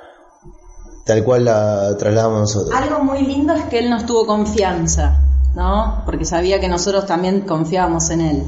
tal 1.12 1.26
cual 1.26 1.44
la 1.44 1.98
trasladamos 1.98 2.40
nosotros. 2.40 2.74
Algo 2.74 3.04
muy 3.04 3.22
lindo 3.24 3.54
es 3.54 3.66
que 3.66 3.80
él 3.80 3.90
nos 3.90 4.06
tuvo 4.06 4.26
confianza, 4.26 5.20
¿no? 5.56 6.04
Porque 6.06 6.24
sabía 6.24 6.62
que 6.62 6.70
nosotros 6.70 7.06
también 7.06 7.42
confiábamos 7.42 8.10
en 8.12 8.22
él. 8.22 8.44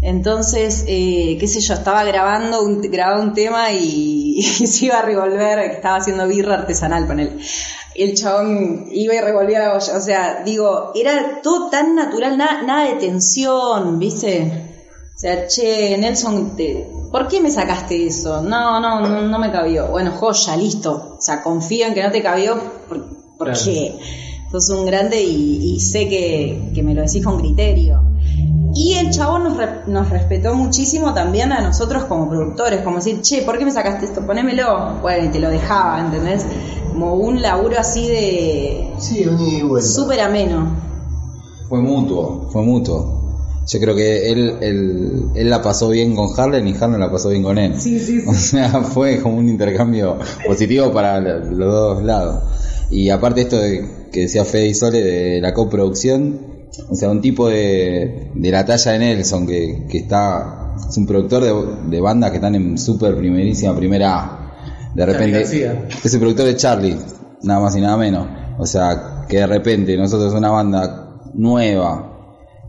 Entonces, 0.00 0.84
eh, 0.86 1.36
qué 1.40 1.48
sé 1.48 1.58
yo, 1.58 1.74
estaba 1.74 2.04
grabando 2.04 2.62
un, 2.62 2.80
un 3.20 3.34
tema 3.34 3.72
y, 3.72 4.40
se 4.42 4.86
iba 4.86 5.00
a 5.00 5.02
revolver, 5.02 5.58
estaba 5.58 5.96
haciendo 5.96 6.28
birra 6.28 6.54
artesanal 6.54 7.08
con 7.08 7.18
él. 7.18 7.40
El 7.96 8.14
chabón 8.14 8.86
iba 8.92 9.14
y 9.16 9.20
revolvía 9.20 9.58
la 9.58 9.74
olla. 9.74 9.96
O 9.96 10.00
sea, 10.00 10.42
digo, 10.44 10.92
era 10.94 11.40
todo 11.42 11.70
tan 11.70 11.96
natural, 11.96 12.38
nada, 12.38 12.62
nada 12.62 12.84
de 12.84 13.00
tensión, 13.00 13.98
¿viste? 13.98 14.52
O 15.16 15.18
sea, 15.18 15.48
che, 15.48 15.98
Nelson, 15.98 16.54
te- 16.56 16.86
¿por 17.14 17.28
qué 17.28 17.40
me 17.40 17.48
sacaste 17.48 18.06
eso? 18.08 18.42
No, 18.42 18.80
no, 18.80 19.00
no, 19.00 19.22
no 19.22 19.38
me 19.38 19.52
cabió. 19.52 19.86
Bueno, 19.86 20.10
joya, 20.10 20.56
listo. 20.56 21.14
O 21.16 21.20
sea, 21.20 21.44
confío 21.44 21.86
en 21.86 21.94
que 21.94 22.02
no 22.02 22.10
te 22.10 22.20
cabió 22.20 22.56
por- 22.88 23.06
porque 23.38 23.94
sos 24.50 24.68
un 24.70 24.84
grande 24.84 25.22
y, 25.22 25.74
y 25.74 25.80
sé 25.80 26.08
que, 26.08 26.72
que 26.74 26.82
me 26.82 26.92
lo 26.92 27.02
decís 27.02 27.24
con 27.24 27.38
criterio. 27.38 28.00
Y 28.74 28.94
el 28.94 29.10
chabón 29.12 29.44
nos, 29.44 29.56
re- 29.56 29.82
nos 29.86 30.10
respetó 30.10 30.54
muchísimo 30.56 31.14
también 31.14 31.52
a 31.52 31.60
nosotros 31.60 32.06
como 32.06 32.28
productores, 32.28 32.80
como 32.82 32.96
decir, 32.96 33.20
che, 33.22 33.42
¿por 33.42 33.58
qué 33.58 33.64
me 33.64 33.70
sacaste 33.70 34.06
esto? 34.06 34.26
Ponémelo. 34.26 34.94
Bueno, 35.00 35.26
y 35.26 35.28
te 35.28 35.38
lo 35.38 35.50
dejaba, 35.50 36.00
¿entendés? 36.00 36.44
Como 36.90 37.14
un 37.14 37.40
laburo 37.40 37.76
así 37.78 38.08
de 38.08 38.90
Sí, 38.98 39.24
un 39.24 39.80
súper 39.80 40.20
ameno. 40.20 40.66
Fue 41.68 41.80
mutuo, 41.80 42.48
fue 42.52 42.62
mutuo. 42.62 43.23
Yo 43.66 43.80
creo 43.80 43.94
que 43.94 44.30
él, 44.30 44.56
él, 44.60 45.22
él 45.34 45.50
la 45.50 45.62
pasó 45.62 45.88
bien 45.88 46.14
con 46.14 46.28
Harlan 46.36 46.66
y 46.68 46.74
Harlan 46.74 47.00
la 47.00 47.10
pasó 47.10 47.30
bien 47.30 47.42
con 47.42 47.56
él. 47.58 47.80
Sí, 47.80 47.98
sí, 47.98 48.20
sí. 48.20 48.24
O 48.26 48.34
sea, 48.34 48.68
fue 48.82 49.20
como 49.20 49.38
un 49.38 49.48
intercambio 49.48 50.18
positivo 50.46 50.92
para 50.92 51.20
los 51.20 51.72
dos 51.72 52.02
lados. 52.02 52.42
Y 52.90 53.08
aparte 53.10 53.42
esto 53.42 53.58
de, 53.58 54.08
que 54.12 54.22
decía 54.22 54.44
Fede 54.44 54.68
y 54.68 54.74
Sole 54.74 55.02
de 55.02 55.40
la 55.40 55.54
coproducción, 55.54 56.54
o 56.88 56.94
sea, 56.94 57.10
un 57.10 57.20
tipo 57.20 57.48
de, 57.48 58.30
de 58.34 58.50
la 58.50 58.64
talla 58.64 58.92
de 58.92 58.98
Nelson 58.98 59.46
que, 59.46 59.86
que 59.88 59.98
está, 59.98 60.74
es 60.88 60.96
un 60.96 61.06
productor 61.06 61.42
de, 61.42 61.90
de 61.90 62.00
bandas 62.00 62.30
que 62.30 62.36
están 62.36 62.54
en 62.54 62.76
súper 62.78 63.16
primerísima 63.16 63.74
primera 63.74 64.18
A. 64.18 64.44
De 64.94 65.06
repente, 65.06 65.42
es 65.42 66.14
el 66.14 66.20
productor 66.20 66.46
de 66.46 66.56
Charlie, 66.56 66.96
nada 67.42 67.60
más 67.60 67.76
y 67.76 67.80
nada 67.80 67.96
menos. 67.96 68.28
O 68.58 68.66
sea, 68.66 69.24
que 69.28 69.38
de 69.38 69.46
repente 69.46 69.96
nosotros 69.96 70.32
una 70.34 70.50
banda 70.50 71.20
nueva, 71.34 72.13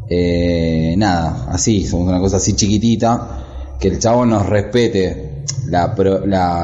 eh, 0.08 0.94
nada, 0.98 1.48
así, 1.50 1.86
somos 1.86 2.08
una 2.08 2.20
cosa 2.20 2.38
así 2.38 2.54
chiquitita, 2.54 3.76
que 3.80 3.88
el 3.88 4.00
chavo 4.00 4.26
nos 4.26 4.46
respete 4.46 5.44
la, 5.68 5.96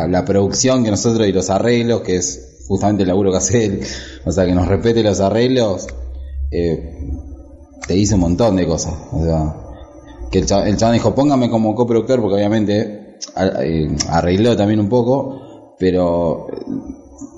la, 0.07 0.25
producción 0.25 0.83
que 0.83 0.91
nosotros 0.91 1.27
y 1.27 1.31
los 1.31 1.49
arreglos, 1.49 2.01
que 2.01 2.17
es 2.17 2.63
justamente 2.67 3.03
el 3.03 3.09
laburo 3.09 3.31
que 3.31 3.37
hace 3.37 3.65
él, 3.65 3.81
o 4.25 4.31
sea, 4.31 4.45
que 4.45 4.53
nos 4.53 4.67
respete 4.67 5.03
los 5.03 5.19
arreglos, 5.19 5.87
eh, 6.51 6.97
te 7.87 7.93
dice 7.95 8.15
un 8.15 8.21
montón 8.21 8.55
de 8.55 8.67
cosas. 8.67 8.93
O 9.11 9.23
sea, 9.23 9.55
que 10.29 10.39
el 10.39 10.45
chabón, 10.45 10.67
el 10.67 10.77
chabón 10.77 10.93
dijo, 10.93 11.15
póngame 11.15 11.49
como 11.49 11.73
coproductor, 11.73 12.21
porque 12.21 12.35
obviamente 12.35 13.17
eh, 13.35 13.95
arregló 14.07 14.55
también 14.55 14.79
un 14.79 14.89
poco, 14.89 15.75
pero 15.79 16.47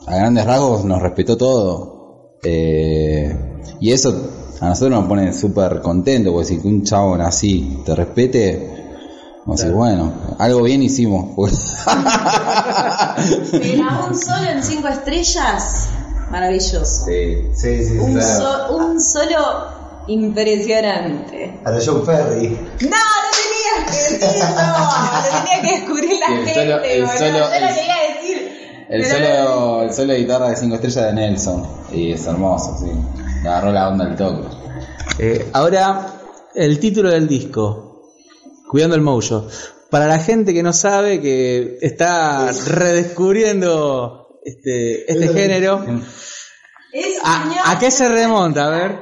a 0.06 0.16
grandes 0.16 0.46
rasgos 0.46 0.84
nos 0.84 1.02
respetó 1.02 1.38
todo. 1.38 1.94
Y 2.44 3.92
eso 3.92 4.43
a 4.64 4.70
nosotros 4.70 5.00
nos 5.00 5.08
pone 5.08 5.34
súper 5.34 5.82
contentos, 5.82 6.32
porque 6.34 6.48
si 6.48 6.60
un 6.64 6.84
chabón 6.84 7.22
así 7.22 7.82
te 7.86 7.94
respete, 7.96 8.86
vamos 9.46 9.60
a 9.60 9.64
decir, 9.66 9.76
bueno, 9.78 10.14
algo 10.40 10.62
bien 10.64 10.82
hicimos. 10.84 11.36
Pero 13.52 14.08
un 14.10 14.16
solo 14.18 14.50
en 14.50 14.64
cinco 14.64 14.88
estrellas, 14.88 15.88
maravilloso. 16.32 17.06
sí, 17.06 17.50
Sí, 17.54 17.84
sí, 17.86 17.98
Un, 17.98 18.14
claro. 18.14 18.40
so- 18.68 18.76
un 18.78 19.02
solo 19.02 19.38
impresionante. 20.08 21.60
A 21.64 21.72
la 21.72 21.80
Joe 21.84 22.02
Perry. 22.06 22.50
No, 22.82 22.90
no 22.90 23.32
tenías 23.32 23.90
que 23.90 23.96
decirlo. 24.18 24.74
Lo 25.14 25.22
tenía 25.40 25.58
que 25.62 25.72
descubrir 25.80 26.16
la 26.20 26.28
el 26.36 26.46
gente, 26.46 26.54
solo- 26.54 26.84
el 26.84 27.08
solo- 27.08 27.20
Yo 27.20 27.26
lo 27.38 27.46
el- 27.54 27.76
quería 27.76 27.96
decir. 28.16 28.38
El 28.90 29.06
solo, 29.06 29.82
el 29.84 29.94
solo 29.94 30.14
de 30.14 30.20
guitarra 30.20 30.50
de 30.50 30.56
5 30.58 30.76
estrellas 30.76 31.06
de 31.06 31.14
Nelson. 31.14 31.64
Y 31.94 32.12
es 32.12 32.26
hermoso, 32.28 32.78
sí. 32.80 32.92
Le 33.44 33.50
agarró 33.50 33.72
la 33.72 33.90
onda 33.90 34.06
al 34.06 34.16
toque. 34.16 34.48
Eh, 35.20 35.50
ahora, 35.54 36.14
el 36.56 36.80
título 36.80 37.10
del 37.12 37.28
disco, 37.28 38.02
Cuidando 38.70 38.96
el 38.96 39.02
Mojo. 39.02 39.48
Para 39.90 40.08
la 40.08 40.18
gente 40.18 40.54
que 40.54 40.64
no 40.64 40.74
sabe, 40.74 41.22
que 41.22 41.78
está 41.82 42.52
redescubriendo 42.68 44.40
este, 44.44 45.12
este 45.12 45.28
género, 45.28 45.86
¿a, 47.24 47.78
qué 47.80 47.92
se 47.92 48.10
remonta? 48.10 48.66
A 48.66 48.70
ver. 48.70 49.00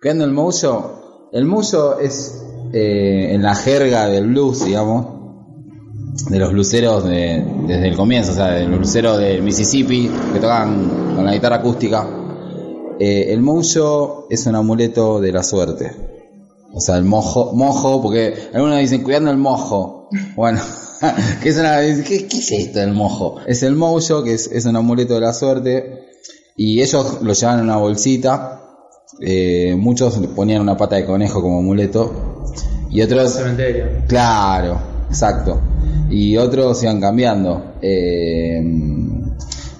Creando 0.00 0.24
el 0.24 0.30
mojo. 0.32 1.28
El 1.32 1.44
mojo 1.46 1.98
es 1.98 2.40
eh, 2.72 3.30
en 3.34 3.42
la 3.42 3.54
jerga 3.54 4.06
del 4.06 4.26
blues, 4.28 4.64
digamos. 4.64 5.06
De 6.28 6.38
los 6.38 6.52
bluseros 6.52 7.04
de- 7.04 7.44
desde 7.66 7.88
el 7.88 7.96
comienzo, 7.96 8.32
o 8.32 8.34
sea, 8.34 8.48
de 8.52 8.66
los 8.68 8.78
bluseros 8.78 9.18
de 9.18 9.40
Mississippi 9.40 10.08
que 10.32 10.38
tocan 10.40 11.14
con 11.16 11.24
la 11.24 11.32
guitarra 11.32 11.56
acústica. 11.56 12.06
Eh, 13.04 13.32
el 13.32 13.40
mojo 13.40 14.26
es 14.30 14.46
un 14.46 14.54
amuleto 14.54 15.20
de 15.20 15.32
la 15.32 15.42
suerte. 15.42 15.90
O 16.72 16.80
sea, 16.80 16.96
el 16.98 17.04
mojo, 17.04 17.52
mojo, 17.52 18.00
porque 18.00 18.34
algunos 18.54 18.78
dicen 18.78 19.02
cuidando 19.02 19.30
el 19.32 19.38
mojo. 19.38 20.08
Bueno, 20.36 20.60
¿qué 21.42 21.48
es, 21.48 21.56
una- 21.58 21.80
¿qué, 21.80 22.28
qué 22.28 22.38
es 22.38 22.52
esto 22.52 22.78
del 22.78 22.92
mojo? 22.92 23.38
Es 23.46 23.62
el 23.64 23.74
mojo, 23.74 24.22
que 24.22 24.34
es, 24.34 24.46
es 24.52 24.66
un 24.66 24.76
amuleto 24.76 25.14
de 25.14 25.20
la 25.20 25.32
suerte. 25.32 26.04
Y 26.56 26.80
ellos 26.80 27.18
lo 27.22 27.32
llevan 27.32 27.58
en 27.58 27.64
una 27.64 27.76
bolsita. 27.78 28.60
Eh, 29.20 29.74
muchos 29.76 30.16
ponían 30.36 30.62
una 30.62 30.76
pata 30.76 30.94
de 30.96 31.04
conejo 31.04 31.42
como 31.42 31.58
amuleto. 31.58 32.44
Y 32.88 33.02
otros. 33.02 33.32
Cementerio. 33.32 33.86
Claro, 34.06 34.78
exacto. 35.08 35.60
Y 36.08 36.36
otros 36.36 36.80
iban 36.84 37.00
cambiando. 37.00 37.74
Eh, 37.82 38.60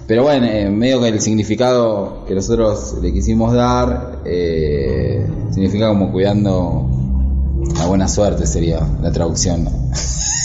pero 0.07 0.23
bueno, 0.23 0.45
eh, 0.47 0.69
medio 0.69 1.01
que 1.01 1.09
el 1.09 1.21
significado 1.21 2.25
que 2.25 2.35
nosotros 2.35 2.95
le 3.01 3.13
quisimos 3.13 3.53
dar 3.53 4.19
eh, 4.25 5.25
significa 5.51 5.87
como 5.87 6.11
cuidando 6.11 6.89
la 7.77 7.85
buena 7.85 8.07
suerte 8.07 8.45
sería 8.45 8.81
la 9.01 9.11
traducción. 9.11 9.67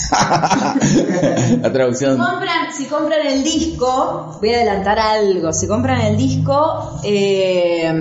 la 1.61 1.71
traducción. 1.71 2.17
compran, 2.17 2.73
si 2.75 2.85
compran 2.85 3.27
el 3.27 3.43
disco, 3.43 4.37
voy 4.39 4.49
a 4.53 4.57
adelantar 4.57 4.99
algo, 4.99 5.53
si 5.53 5.67
compran 5.67 6.01
el 6.01 6.17
disco, 6.17 6.99
eh, 7.03 7.91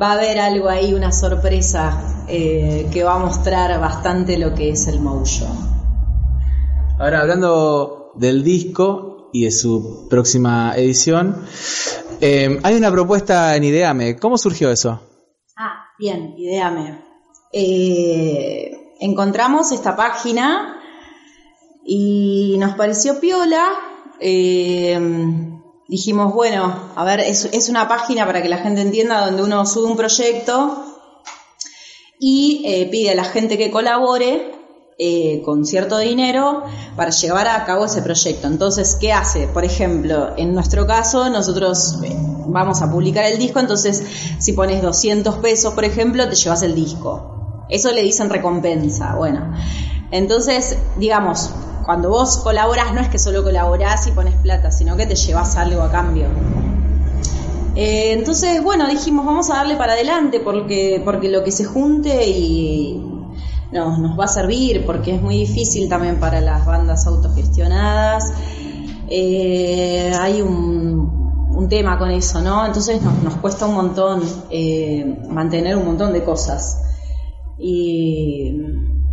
va 0.00 0.10
a 0.10 0.12
haber 0.12 0.38
algo 0.40 0.68
ahí, 0.68 0.92
una 0.94 1.12
sorpresa 1.12 2.24
eh, 2.28 2.88
que 2.92 3.04
va 3.04 3.14
a 3.14 3.18
mostrar 3.18 3.80
bastante 3.80 4.38
lo 4.38 4.54
que 4.54 4.70
es 4.70 4.86
el 4.88 5.00
mojo. 5.00 5.46
Ahora, 6.98 7.20
hablando 7.20 8.12
del 8.14 8.44
disco 8.44 9.13
y 9.34 9.46
de 9.46 9.50
su 9.50 10.06
próxima 10.08 10.76
edición, 10.76 11.44
eh, 12.20 12.60
hay 12.62 12.76
una 12.76 12.92
propuesta 12.92 13.56
en 13.56 13.64
Ideame. 13.64 14.16
¿Cómo 14.16 14.38
surgió 14.38 14.70
eso? 14.70 15.00
Ah, 15.56 15.88
bien, 15.98 16.36
ideame. 16.38 17.00
Eh, 17.52 18.94
encontramos 19.00 19.72
esta 19.72 19.96
página 19.96 20.80
y 21.84 22.54
nos 22.60 22.76
pareció 22.76 23.18
piola. 23.18 23.72
Eh, 24.20 25.00
dijimos, 25.88 26.32
bueno, 26.32 26.92
a 26.94 27.04
ver, 27.04 27.18
es, 27.18 27.46
es 27.46 27.68
una 27.68 27.88
página 27.88 28.26
para 28.26 28.40
que 28.40 28.48
la 28.48 28.58
gente 28.58 28.82
entienda 28.82 29.26
donde 29.26 29.42
uno 29.42 29.66
sube 29.66 29.90
un 29.90 29.96
proyecto 29.96 30.84
y 32.20 32.62
eh, 32.66 32.88
pide 32.88 33.10
a 33.10 33.14
la 33.16 33.24
gente 33.24 33.58
que 33.58 33.72
colabore 33.72 34.63
eh, 34.96 35.42
con 35.44 35.66
cierto 35.66 35.98
dinero 35.98 36.62
para 36.94 37.10
llevar 37.10 37.48
a 37.48 37.64
cabo 37.64 37.86
ese 37.86 38.00
proyecto. 38.00 38.46
Entonces, 38.46 38.96
¿qué 39.00 39.12
hace? 39.12 39.48
Por 39.48 39.64
ejemplo, 39.64 40.34
en 40.36 40.54
nuestro 40.54 40.86
caso, 40.86 41.28
nosotros 41.30 41.98
eh, 42.04 42.16
vamos 42.46 42.80
a 42.80 42.90
publicar 42.90 43.24
el 43.24 43.38
disco, 43.38 43.58
entonces 43.58 44.04
si 44.38 44.52
pones 44.52 44.82
200 44.82 45.36
pesos, 45.38 45.74
por 45.74 45.84
ejemplo, 45.84 46.28
te 46.28 46.36
llevas 46.36 46.62
el 46.62 46.76
disco. 46.76 47.64
Eso 47.68 47.90
le 47.90 48.02
dicen 48.02 48.30
recompensa. 48.30 49.16
Bueno, 49.16 49.52
entonces, 50.12 50.76
digamos, 50.96 51.50
cuando 51.84 52.10
vos 52.10 52.38
colaboras, 52.38 52.94
no 52.94 53.00
es 53.00 53.08
que 53.08 53.18
solo 53.18 53.42
colaborás 53.42 54.06
y 54.06 54.12
pones 54.12 54.34
plata, 54.36 54.70
sino 54.70 54.96
que 54.96 55.06
te 55.06 55.16
llevas 55.16 55.56
algo 55.56 55.82
a 55.82 55.90
cambio. 55.90 56.28
Eh, 57.74 58.12
entonces, 58.12 58.62
bueno, 58.62 58.86
dijimos, 58.86 59.26
vamos 59.26 59.50
a 59.50 59.54
darle 59.54 59.74
para 59.74 59.94
adelante 59.94 60.38
porque, 60.38 61.02
porque 61.04 61.28
lo 61.28 61.42
que 61.42 61.50
se 61.50 61.64
junte 61.64 62.28
y 62.28 63.13
nos, 63.74 63.98
nos 63.98 64.18
va 64.18 64.24
a 64.24 64.28
servir, 64.28 64.86
porque 64.86 65.16
es 65.16 65.20
muy 65.20 65.36
difícil 65.36 65.88
también 65.88 66.20
para 66.20 66.40
las 66.40 66.64
bandas 66.64 67.06
autogestionadas. 67.06 68.32
Eh, 69.08 70.12
hay 70.18 70.40
un, 70.40 71.50
un 71.50 71.68
tema 71.68 71.98
con 71.98 72.10
eso, 72.10 72.40
¿no? 72.40 72.64
Entonces 72.64 73.02
nos, 73.02 73.22
nos 73.22 73.34
cuesta 73.36 73.66
un 73.66 73.74
montón 73.74 74.22
eh, 74.50 75.18
mantener 75.28 75.76
un 75.76 75.86
montón 75.86 76.12
de 76.12 76.22
cosas. 76.22 76.80
Y, 77.58 78.56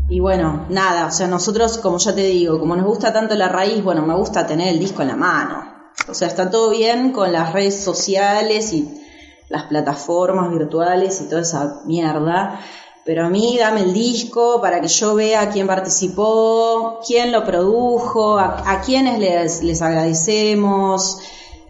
y 0.09 0.19
bueno, 0.19 0.65
nada, 0.69 1.07
o 1.07 1.11
sea, 1.11 1.27
nosotros, 1.27 1.79
como 1.79 1.97
ya 1.97 2.13
te 2.13 2.23
digo, 2.23 2.59
como 2.59 2.75
nos 2.75 2.85
gusta 2.85 3.11
tanto 3.11 3.35
la 3.35 3.49
raíz, 3.49 3.83
bueno, 3.83 4.05
me 4.05 4.15
gusta 4.15 4.45
tener 4.45 4.67
el 4.69 4.79
disco 4.79 5.01
en 5.01 5.07
la 5.09 5.15
mano. 5.15 5.63
O 6.07 6.13
sea, 6.13 6.27
está 6.27 6.49
todo 6.49 6.69
bien 6.69 7.11
con 7.11 7.31
las 7.33 7.51
redes 7.51 7.83
sociales 7.83 8.73
y 8.73 9.01
las 9.49 9.63
plataformas 9.63 10.51
virtuales 10.51 11.19
y 11.21 11.29
toda 11.29 11.41
esa 11.41 11.81
mierda. 11.85 12.59
Pero 13.03 13.25
a 13.25 13.29
mí 13.29 13.57
dame 13.57 13.81
el 13.81 13.93
disco 13.93 14.61
para 14.61 14.79
que 14.79 14.87
yo 14.87 15.15
vea 15.15 15.49
quién 15.49 15.65
participó, 15.65 16.99
quién 17.05 17.31
lo 17.31 17.43
produjo, 17.43 18.37
a, 18.37 18.71
a 18.71 18.81
quiénes 18.81 19.17
les, 19.17 19.63
les 19.63 19.81
agradecemos, 19.81 21.19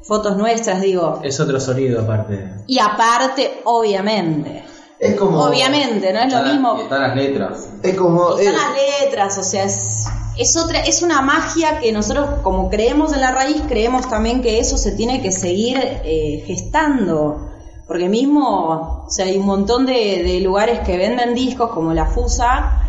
fotos 0.03 0.35
nuestras, 0.35 0.81
digo. 0.81 1.21
Es 1.23 1.39
otro 1.39 1.59
sonido 1.59 2.01
aparte. 2.01 2.49
Y 2.67 2.79
aparte, 2.79 3.61
obviamente. 3.63 4.65
Es 4.99 5.15
como. 5.15 5.41
Obviamente, 5.45 6.13
no 6.13 6.19
es 6.19 6.33
lo 6.33 6.43
mismo. 6.43 6.75
Y 6.77 6.81
están 6.81 7.01
las 7.01 7.15
letras. 7.15 7.69
Es 7.81 7.95
como. 7.95 8.37
Están 8.37 8.53
eh, 8.53 8.57
las 8.57 9.01
letras, 9.01 9.37
o 9.37 9.43
sea, 9.43 9.63
es, 9.63 10.05
es 10.37 10.57
otra, 10.57 10.81
es 10.81 11.01
una 11.01 11.21
magia 11.21 11.79
que 11.79 11.91
nosotros, 11.91 12.41
como 12.43 12.69
creemos 12.69 13.13
en 13.13 13.21
la 13.21 13.31
raíz, 13.31 13.61
creemos 13.67 14.09
también 14.09 14.41
que 14.41 14.59
eso 14.59 14.77
se 14.77 14.91
tiene 14.91 15.21
que 15.21 15.31
seguir 15.31 15.79
eh, 16.03 16.43
gestando. 16.45 17.50
Porque 17.91 18.07
mismo, 18.07 19.03
o 19.05 19.11
sea, 19.11 19.25
hay 19.25 19.37
un 19.37 19.45
montón 19.45 19.85
de, 19.85 20.39
lugares 20.41 20.79
que 20.79 20.95
venden 20.95 21.35
discos, 21.35 21.71
como 21.71 21.93
la 21.93 22.05
Fusa, 22.05 22.81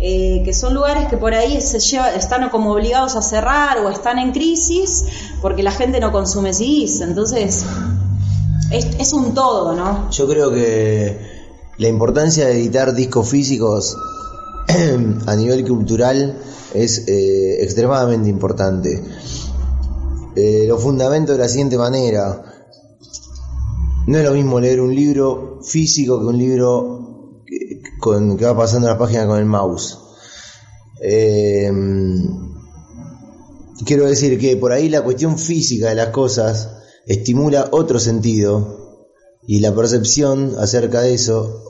eh, 0.00 0.40
que 0.46 0.54
son 0.54 0.72
lugares 0.72 1.08
que 1.08 1.18
por 1.18 1.34
ahí 1.34 1.60
se 1.60 1.78
lleva, 1.78 2.14
están 2.14 2.48
como 2.48 2.72
obligados 2.72 3.16
a 3.16 3.20
cerrar 3.20 3.76
o 3.84 3.90
están 3.90 4.18
en 4.18 4.32
crisis 4.32 5.04
porque 5.42 5.62
la 5.62 5.72
gente 5.72 6.00
no 6.00 6.10
consume 6.10 6.54
CDs. 6.54 7.02
Entonces, 7.02 7.66
es, 8.70 8.86
es 8.98 9.12
un 9.12 9.34
todo, 9.34 9.74
¿no? 9.74 10.10
Yo 10.10 10.26
creo 10.26 10.50
que 10.50 11.18
la 11.76 11.88
importancia 11.88 12.46
de 12.46 12.52
editar 12.52 12.94
discos 12.94 13.28
físicos 13.28 13.94
a 15.26 15.36
nivel 15.36 15.68
cultural 15.68 16.38
es 16.72 17.06
eh, 17.08 17.62
extremadamente 17.62 18.30
importante. 18.30 19.04
Eh, 20.34 20.64
lo 20.66 20.78
fundamento 20.78 21.32
de 21.32 21.38
la 21.38 21.48
siguiente 21.48 21.76
manera. 21.76 22.49
No 24.06 24.18
es 24.18 24.24
lo 24.24 24.32
mismo 24.32 24.60
leer 24.60 24.80
un 24.80 24.94
libro 24.94 25.60
físico 25.62 26.18
que 26.18 26.26
un 26.26 26.38
libro 26.38 27.42
que, 27.46 27.82
con, 27.98 28.36
que 28.36 28.44
va 28.44 28.56
pasando 28.56 28.88
la 28.88 28.98
página 28.98 29.26
con 29.26 29.38
el 29.38 29.44
mouse. 29.44 29.98
Eh, 31.02 31.70
quiero 33.84 34.06
decir 34.06 34.38
que 34.38 34.56
por 34.56 34.72
ahí 34.72 34.88
la 34.88 35.02
cuestión 35.02 35.38
física 35.38 35.88
de 35.88 35.94
las 35.94 36.08
cosas 36.08 36.70
estimula 37.06 37.68
otro 37.72 37.98
sentido 37.98 39.06
y 39.46 39.60
la 39.60 39.74
percepción 39.74 40.54
acerca 40.58 41.00
de 41.02 41.14
eso 41.14 41.64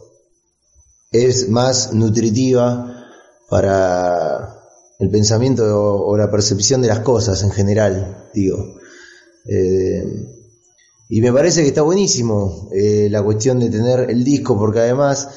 es 1.13 1.49
más 1.49 1.93
nutritiva 1.93 3.07
para 3.49 4.61
el 4.99 5.11
pensamiento 5.11 5.65
o, 6.05 6.17
la 6.17 6.31
percepción 6.31 6.83
de 6.83 6.89
las 6.89 7.01
cosas 7.01 7.43
en 7.43 7.51
general, 7.51 8.29
digo. 8.35 8.77
Eh, 9.47 10.40
y 11.11 11.21
me 11.21 11.33
parece 11.33 11.63
que 11.63 11.69
está 11.69 11.83
buenísimo 11.83 12.69
eh, 12.73 13.09
la 13.11 13.23
cuestión 13.23 13.59
de 13.59 13.69
tener 13.69 14.09
el 14.11 14.23
disco, 14.25 14.57
porque 14.57 14.79
además 14.81 15.29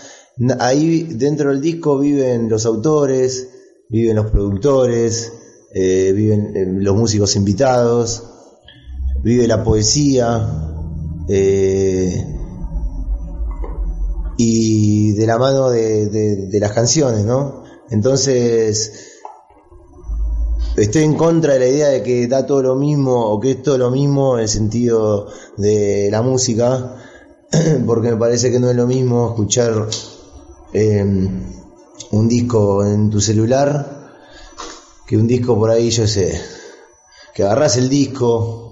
ahí 0.59 1.03
dentro 1.03 1.49
del 1.49 1.61
disco 1.61 1.97
viven 1.99 2.47
los 2.49 2.65
autores, 2.65 3.49
viven 3.89 4.15
los 4.15 4.29
productores, 4.31 5.33
eh, 5.73 6.11
viven 6.15 6.55
eh, 6.55 6.65
los 6.67 6.95
músicos 6.95 7.35
invitados, 7.35 8.23
vive 9.23 9.47
la 9.47 9.63
poesía, 9.63 10.69
y 14.37 15.13
de 15.13 15.27
la 15.27 15.37
mano 15.37 15.69
de, 15.69 16.07
de- 16.09 16.47
de 16.47 16.59
las 16.59 16.71
canciones, 16.71 17.23
¿no? 17.25 17.63
Entonces, 17.89 19.12
estoy 20.75 21.03
en 21.03 21.15
contra 21.15 21.53
de 21.53 21.59
la 21.59 21.67
idea 21.67 21.87
de 21.89 22.03
que 22.03 22.27
da 22.27 22.45
todo 22.45 22.61
lo 22.63 22.75
mismo 22.75 23.29
o 23.29 23.39
que 23.39 23.51
es 23.51 23.63
todo 23.63 23.77
lo 23.77 23.91
mismo 23.91 24.37
en 24.37 24.43
el 24.43 24.49
sentido 24.49 25.27
de 25.57 26.09
la 26.11 26.21
música, 26.21 26.97
porque 27.85 28.11
me 28.11 28.17
parece 28.17 28.51
que 28.51 28.59
no 28.59 28.69
es 28.69 28.75
lo 28.75 28.87
mismo 28.87 29.29
escuchar 29.29 29.87
eh, 30.73 31.29
un 32.11 32.27
disco 32.27 32.85
en 32.85 33.09
tu 33.09 33.21
celular 33.21 34.03
que 35.05 35.17
un 35.17 35.27
disco 35.27 35.57
por 35.57 35.69
ahí, 35.69 35.89
yo 35.89 36.07
sé, 36.07 36.39
que 37.33 37.43
agarras 37.43 37.77
el 37.77 37.89
disco, 37.89 38.62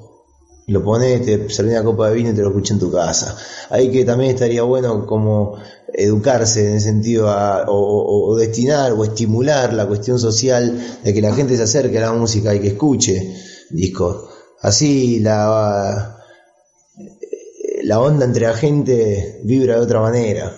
lo 0.72 0.84
pones, 0.84 1.26
te 1.26 1.50
servís 1.50 1.74
una 1.74 1.84
copa 1.84 2.10
de 2.10 2.16
vino 2.16 2.32
y 2.32 2.34
te 2.34 2.42
lo 2.42 2.50
escuchas 2.50 2.72
en 2.72 2.80
tu 2.80 2.92
casa. 2.92 3.38
Ahí 3.70 3.92
que 3.92 4.06
también 4.06 4.32
estaría 4.32 4.64
bueno 4.64 5.06
como 5.06 5.58
educarse 5.94 6.68
en 6.68 6.74
el 6.76 6.82
sentido 6.82 7.30
a, 7.30 7.66
o, 7.68 8.36
destinar 8.38 8.94
o 8.94 9.04
estimular 9.04 9.74
la 9.74 9.86
cuestión 9.88 10.20
social 10.20 10.80
de 11.04 11.14
que 11.14 11.22
la 11.22 11.34
gente 11.34 11.58
se 11.58 11.64
acerque 11.64 11.98
a 11.98 12.02
la 12.02 12.14
música 12.14 12.54
y 12.56 12.60
que 12.60 12.70
escuche 12.70 13.36
discos. 13.70 14.30
Así 14.62 15.20
la, 15.20 16.18
la 17.84 18.00
onda 18.00 18.26
entre 18.26 18.48
la 18.48 18.54
gente 18.54 19.42
vibra 19.44 19.76
de 19.76 19.82
otra 19.82 20.02
manera. 20.02 20.56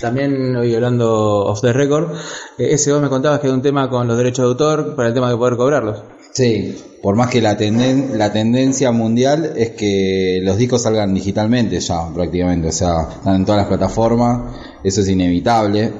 También, 0.00 0.54
hoy 0.54 0.74
hablando 0.74 1.46
off 1.46 1.60
the 1.60 1.72
record, 1.72 2.12
eh, 2.58 2.72
ese 2.72 2.92
vos 2.92 3.02
me 3.02 3.08
contabas 3.08 3.40
que 3.40 3.48
hay 3.48 3.52
un 3.52 3.62
tema 3.62 3.90
con 3.90 4.06
los 4.06 4.16
derechos 4.16 4.44
de 4.44 4.48
autor 4.50 4.94
para 4.94 5.08
el 5.08 5.14
tema 5.14 5.30
de 5.30 5.36
poder 5.36 5.56
cobrarlos. 5.56 6.02
Sí, 6.38 6.72
por 7.02 7.16
más 7.16 7.30
que 7.30 7.42
la, 7.42 7.58
tenden- 7.58 8.16
la 8.16 8.32
tendencia 8.32 8.92
mundial 8.92 9.54
es 9.56 9.70
que 9.70 10.38
los 10.44 10.56
discos 10.56 10.82
salgan 10.82 11.12
digitalmente 11.12 11.80
ya 11.80 12.08
prácticamente, 12.14 12.68
o 12.68 12.70
sea, 12.70 13.08
están 13.16 13.34
en 13.34 13.44
todas 13.44 13.62
las 13.62 13.66
plataformas, 13.66 14.54
eso 14.84 15.00
es 15.00 15.08
inevitable, 15.08 15.90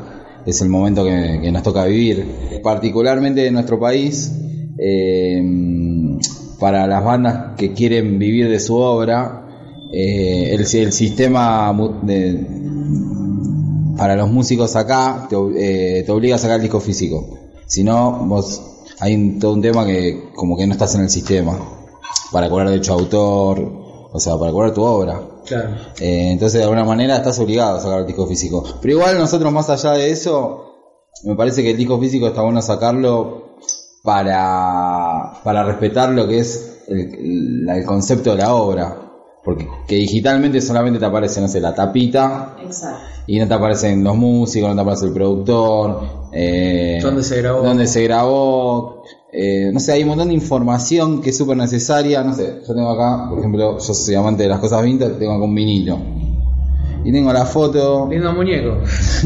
es 0.46 0.60
el 0.62 0.68
momento 0.68 1.02
que, 1.02 1.50
nos 1.50 1.64
toca 1.64 1.86
vivir. 1.86 2.24
Particularmente 2.62 3.48
en 3.48 3.54
nuestro 3.54 3.80
país, 3.80 4.32
eh, 4.78 5.42
para 6.60 6.86
las 6.86 7.02
bandas 7.02 7.56
que 7.56 7.72
quieren 7.72 8.20
vivir 8.20 8.48
de 8.48 8.60
su 8.60 8.76
obra, 8.76 9.44
eh, 9.92 10.54
el, 10.54 10.64
sistema 10.92 11.76
de, 12.02 12.46
para 13.96 14.14
los 14.14 14.30
músicos 14.30 14.76
acá 14.76 15.26
te, 15.28 15.34
eh, 15.56 16.02
te 16.04 16.12
obliga 16.12 16.36
a 16.36 16.38
sacar 16.38 16.58
el 16.58 16.62
disco 16.62 16.78
físico. 16.78 17.26
Si 17.66 17.82
no, 17.82 18.24
vos 18.24 18.77
hay 19.00 19.14
un- 19.14 19.38
todo 19.38 19.52
un 19.54 19.62
tema 19.62 19.84
que 19.86 20.30
como 20.34 20.56
que 20.56 20.66
no 20.66 20.72
estás 20.72 20.94
en 20.94 21.02
el 21.02 21.10
sistema 21.10 21.58
para 22.32 22.48
cobrar 22.48 22.68
derecho 22.68 22.94
de 22.96 23.02
autor, 23.02 23.58
o 24.12 24.18
sea, 24.20 24.36
para 24.38 24.52
cobrar 24.52 24.72
tu 24.74 24.82
obra. 24.82 25.20
Claro. 25.46 25.70
Eh, 26.00 26.30
entonces 26.32 26.58
de 26.58 26.64
alguna 26.64 26.84
manera 26.84 27.16
estás 27.16 27.38
obligado 27.38 27.76
a 27.78 27.80
sacar 27.80 28.00
el 28.00 28.06
disco 28.06 28.26
físico. 28.26 28.64
Pero 28.82 28.94
igual 28.94 29.18
nosotros 29.18 29.52
más 29.52 29.70
allá 29.70 29.92
de 29.92 30.10
eso, 30.10 30.64
me 31.24 31.34
parece 31.36 31.62
que 31.62 31.70
el 31.70 31.76
disco 31.76 31.98
físico 31.98 32.28
está 32.28 32.42
bueno 32.42 32.60
sacarlo 32.62 33.56
para, 34.02 35.40
para 35.44 35.64
respetar 35.64 36.10
lo 36.10 36.26
que 36.28 36.40
es 36.40 36.82
el 36.88 37.84
concepto 37.86 38.30
de 38.30 38.36
la 38.38 38.54
obra. 38.54 39.07
Porque 39.48 39.66
que 39.86 39.94
digitalmente 39.96 40.60
solamente 40.60 40.98
te 40.98 41.06
aparece, 41.06 41.40
no 41.40 41.48
sé, 41.48 41.58
la 41.58 41.74
tapita 41.74 42.54
Exacto. 42.62 42.98
y 43.26 43.38
no 43.38 43.48
te 43.48 43.54
aparecen 43.54 44.04
los 44.04 44.14
músicos, 44.14 44.68
no 44.68 44.74
te 44.74 44.82
aparece 44.82 45.06
el 45.06 45.12
productor, 45.14 46.00
eh, 46.32 46.98
¿Dónde 47.00 47.22
se 47.22 47.38
grabó? 47.40 47.62
dónde 47.62 47.86
se 47.86 48.02
grabó, 48.02 49.02
eh, 49.32 49.70
no 49.72 49.80
sé, 49.80 49.92
hay 49.92 50.02
un 50.02 50.10
montón 50.10 50.28
de 50.28 50.34
información 50.34 51.22
que 51.22 51.30
es 51.30 51.38
súper 51.38 51.56
necesaria, 51.56 52.22
no 52.22 52.34
sé, 52.34 52.60
yo 52.68 52.74
tengo 52.74 52.90
acá, 52.90 53.30
por 53.30 53.38
ejemplo, 53.38 53.78
yo 53.78 53.94
soy 53.94 54.14
amante 54.16 54.42
de 54.42 54.50
las 54.50 54.58
cosas 54.60 54.82
vintage, 54.82 55.12
tengo 55.12 55.32
acá 55.32 55.44
un 55.44 55.54
vinilo. 55.54 55.98
Y 57.06 57.10
tengo 57.10 57.32
la 57.32 57.46
foto, 57.46 58.06
Lindo 58.10 58.34
muñeco. 58.34 58.76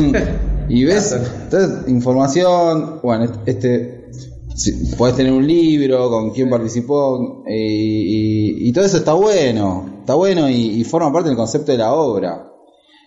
y 0.69 0.85
ves, 0.85 1.17
entonces, 1.45 1.89
información, 1.89 3.01
bueno, 3.03 3.27
este, 3.45 4.09
si- 4.55 4.95
podés 4.95 5.17
tener 5.17 5.33
un 5.33 5.45
libro 5.45 6.09
con 6.11 6.31
quién 6.31 6.49
participó, 6.49 7.43
eh, 7.49 7.57
y, 7.59 8.69
y 8.69 8.73
todo 8.73 8.85
eso 8.85 8.99
está 8.99 9.15
bueno, 9.15 9.87
está 10.03 10.15
bueno 10.15 10.51
y, 10.51 10.81
y 10.81 10.85
forma 10.85 11.13
parte 11.13 11.29
del 11.29 11.37
concepto 11.37 11.73
de 11.73 11.79
la 11.79 11.95
obra. 11.95 12.49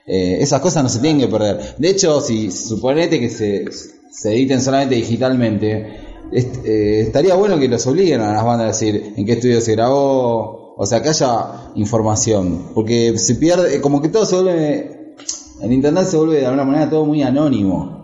Eh, 0.07 0.37
esas 0.39 0.61
cosas 0.61 0.81
no 0.81 0.89
se 0.89 0.99
tienen 0.99 1.19
que 1.19 1.27
perder. 1.27 1.75
De 1.77 1.89
hecho, 1.89 2.21
si 2.21 2.51
suponete 2.51 3.19
que 3.19 3.29
se, 3.29 3.65
se 4.11 4.33
editen 4.33 4.61
solamente 4.61 4.95
digitalmente, 4.95 5.99
eh, 6.31 7.01
estaría 7.01 7.35
bueno 7.35 7.59
que 7.59 7.67
los 7.67 7.85
obliguen 7.87 8.21
a 8.21 8.31
las 8.33 8.45
bandas 8.45 8.65
a 8.65 8.67
decir 8.67 9.13
en 9.15 9.25
qué 9.25 9.33
estudio 9.33 9.59
se 9.59 9.73
grabó, 9.73 10.73
o 10.77 10.85
sea, 10.85 11.01
que 11.01 11.09
haya 11.09 11.71
información, 11.75 12.69
porque 12.73 13.17
se 13.17 13.35
pierde, 13.35 13.81
como 13.81 14.01
que 14.01 14.09
todo 14.09 14.25
se 14.25 14.35
vuelve, 14.35 15.15
en 15.61 15.73
internet 15.73 16.05
se 16.05 16.17
vuelve 16.17 16.39
de 16.39 16.45
alguna 16.45 16.65
manera 16.65 16.89
todo 16.89 17.05
muy 17.05 17.21
anónimo 17.23 17.95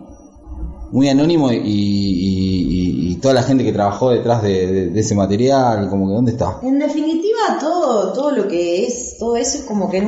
muy 0.92 1.08
anónimo 1.08 1.50
y 1.50 1.58
toda 3.22 3.32
la 3.32 3.42
gente 3.42 3.64
que 3.64 3.72
trabajó 3.72 4.10
detrás 4.10 4.42
de, 4.42 4.92
ese 4.98 5.14
material, 5.14 5.88
como 5.88 6.08
que 6.08 6.14
¿dónde 6.14 6.32
está? 6.32 6.58
En 6.62 6.78
definitiva, 6.78 7.56
todo, 7.60 8.12
todo 8.12 8.32
lo 8.32 8.48
que 8.48 8.84
es, 8.86 9.16
todo 9.18 9.36
eso 9.36 9.58
es 9.58 9.64
como 9.64 9.88
que 9.90 10.06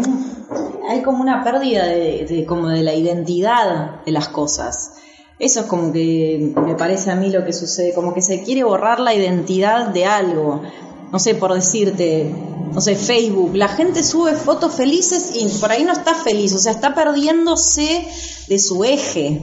hay 0.91 1.03
como 1.03 1.23
una 1.23 1.43
pérdida 1.43 1.87
de, 1.87 2.27
de- 2.29 2.45
como 2.45 2.69
de 2.69 2.83
la 2.83 2.93
identidad 2.95 4.05
de 4.05 4.13
las 4.13 4.29
cosas. 4.29 4.93
Eso 5.39 5.61
es 5.61 5.67
como 5.67 5.93
que 5.93 6.53
me 6.57 6.75
parece 6.75 7.11
a 7.11 7.17
mí 7.17 7.31
lo 7.31 7.45
que 7.45 7.53
sucede, 7.53 7.95
como 7.95 8.13
que 8.15 8.21
se 8.23 8.43
quiere 8.43 8.63
borrar 8.65 9.01
la 9.01 9.15
identidad 9.15 9.89
de 9.89 10.05
algo. 10.05 10.63
No 11.11 11.19
sé, 11.19 11.35
por 11.37 11.55
decirte, 11.55 12.33
no 12.73 12.81
sé, 12.81 12.97
Facebook, 12.97 13.55
la 13.55 13.69
gente 13.69 14.03
sube 14.03 14.33
fotos 14.35 14.75
felices 14.75 15.31
y 15.35 15.49
por 15.61 15.71
ahí 15.71 15.85
no 15.85 15.93
está 15.93 16.15
feliz, 16.15 16.53
o 16.55 16.59
sea, 16.59 16.73
está 16.73 16.95
perdiéndose 16.95 18.07
de 18.49 18.59
su 18.59 18.85
eje. 18.85 19.41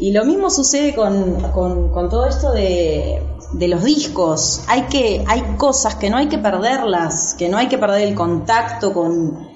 Y 0.00 0.12
lo 0.12 0.24
mismo 0.24 0.48
sucede 0.50 0.94
con, 0.94 1.34
con- 1.52 2.08
todo 2.08 2.24
esto 2.26 2.52
de, 2.52 3.20
de 3.52 3.68
los 3.68 3.82
discos. 3.82 4.62
Hay, 4.68 4.82
que, 4.82 5.24
hay 5.26 5.42
cosas 5.56 5.96
que 5.96 6.08
no 6.08 6.16
hay 6.18 6.28
que 6.28 6.38
perderlas, 6.38 7.34
que 7.36 7.48
no 7.48 7.56
hay 7.58 7.68
que 7.68 7.78
perder 7.78 8.06
el 8.08 8.14
contacto 8.14 8.92
con, 8.92 9.48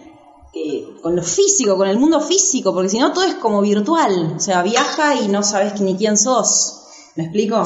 eh, 0.54 0.84
con 1.00 1.14
lo 1.14 1.22
físico, 1.22 1.76
con 1.76 1.86
el 1.88 1.98
mundo 1.98 2.20
físico, 2.20 2.74
porque 2.74 2.88
si 2.88 2.98
no 2.98 3.12
todo 3.12 3.24
es 3.24 3.34
como 3.34 3.60
virtual. 3.60 4.34
O 4.36 4.40
sea, 4.40 4.62
viaja 4.62 5.14
y 5.14 5.28
no 5.28 5.42
sabes 5.44 5.80
ni 5.80 5.96
quién 5.96 6.16
sos. 6.16 6.80
¿Me 7.14 7.24
explico? 7.24 7.62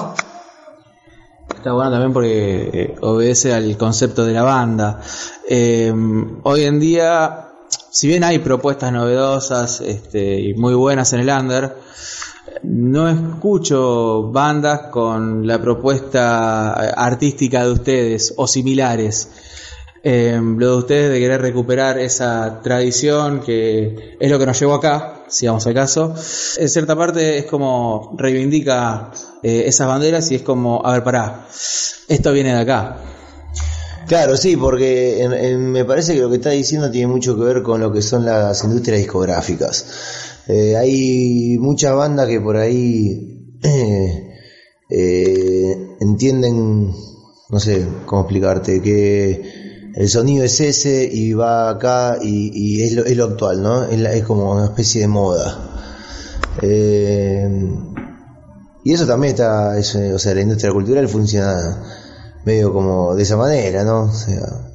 Está 1.57 1.73
bueno 1.73 1.91
también 1.93 2.12
porque 2.12 2.71
eh, 2.73 2.97
obedece 3.01 3.55
al 3.55 3.77
concepto 3.79 4.25
de 4.27 4.33
la 4.35 4.43
banda. 4.43 5.01
Eh, 5.49 5.93
hoy 6.43 6.65
en 6.65 6.79
día, 6.79 7.49
si 7.91 8.07
bien 8.09 8.23
hay 8.23 8.39
propuestas 8.41 8.93
novedosas 8.93 9.81
este, 9.81 10.41
y 10.41 10.55
muy 10.55 10.75
buenas 10.75 11.12
en 11.15 11.21
el 11.21 11.29
under, 11.31 11.77
no 12.62 13.09
escucho 13.09 14.31
bandas 14.33 14.88
con 14.90 15.47
la 15.47 15.61
propuesta 15.61 16.75
eh, 16.81 16.92
artística 16.97 17.64
de 17.64 17.73
ustedes 17.73 18.35
o 18.37 18.47
similares. 18.47 19.29
Eh, 20.03 20.40
lo 20.40 20.71
de 20.73 20.77
ustedes 20.79 21.11
de 21.12 21.19
querer 21.19 21.40
recuperar 21.40 21.99
esa 21.99 22.61
tradición 22.62 23.40
que 23.40 24.16
es 24.21 24.31
lo 24.31 24.38
que 24.38 24.47
nos 24.47 24.59
llevó 24.61 24.75
acá, 24.75 25.25
si 25.29 25.47
vamos 25.49 25.66
al 25.66 25.75
caso, 25.75 26.14
en 26.59 26.69
cierta 26.69 26.95
parte 26.95 27.38
es 27.38 27.47
como 27.47 28.14
reivindica 28.16 29.11
eh, 29.42 29.64
esas 29.66 29.88
banderas 29.88 30.31
y 30.31 30.37
es 30.37 30.42
como, 30.42 30.81
a 30.87 30.92
ver, 30.92 31.03
pará, 31.03 31.49
esto 32.09 32.33
viene 32.33 32.55
de 32.55 32.61
acá. 32.61 32.99
Claro, 34.07 34.37
sí, 34.37 34.57
porque 34.57 35.25
en- 35.25 35.33
en- 35.33 35.73
me 35.73 35.85
parece 35.85 36.14
que 36.14 36.21
lo 36.21 36.31
que 36.31 36.37
está 36.37 36.51
diciendo 36.51 36.88
tiene 36.92 37.09
mucho 37.09 37.37
que 37.37 37.42
ver 37.42 37.62
con 37.64 37.81
lo 37.81 37.92
que 37.92 38.03
son 38.03 38.25
las 38.25 38.62
industrias 38.62 38.99
discográficas. 39.01 40.26
Eh, 40.49 40.77
hay 40.77 41.59
muchas 41.59 41.95
bandas 41.95 42.29
que 42.29 42.41
por 42.41 42.57
ahí 42.57 43.59
eh, 43.63 44.31
eh, 44.91 45.97
entienden, 46.01 46.93
no 47.51 47.61
sé 47.61 47.85
cómo 48.07 48.23
explicarte, 48.23 48.81
que 48.81 49.43
el 49.95 50.09
sonido 50.09 50.45
es 50.45 50.61
ese 50.61 51.09
y 51.11 51.33
va 51.33 51.71
acá 51.71 52.19
y, 52.23 52.83
es, 52.83 52.93
lo, 52.93 53.05
es 53.05 53.17
lo 53.17 53.25
actual, 53.25 53.63
¿no? 53.63 53.85
Es, 53.85 53.99
la- 53.99 54.13
es 54.13 54.25
como 54.25 54.53
una 54.53 54.67
especie 54.67 55.01
de 55.03 55.09
moda. 55.09 55.73
Y 58.85 58.93
eso 58.93 59.07
también 59.07 59.33
está, 59.33 59.77
es, 59.79 59.95
o 59.97 60.19
sea, 60.19 60.35
la 60.35 60.43
industria 60.43 60.73
cultural 60.73 61.09
funciona 61.09 61.83
medio 62.45 62.73
como 62.73 63.15
de 63.17 63.23
esa 63.25 63.37
manera, 63.37 63.83
¿no? 63.85 64.03
O 64.05 64.13
sea, 64.13 64.71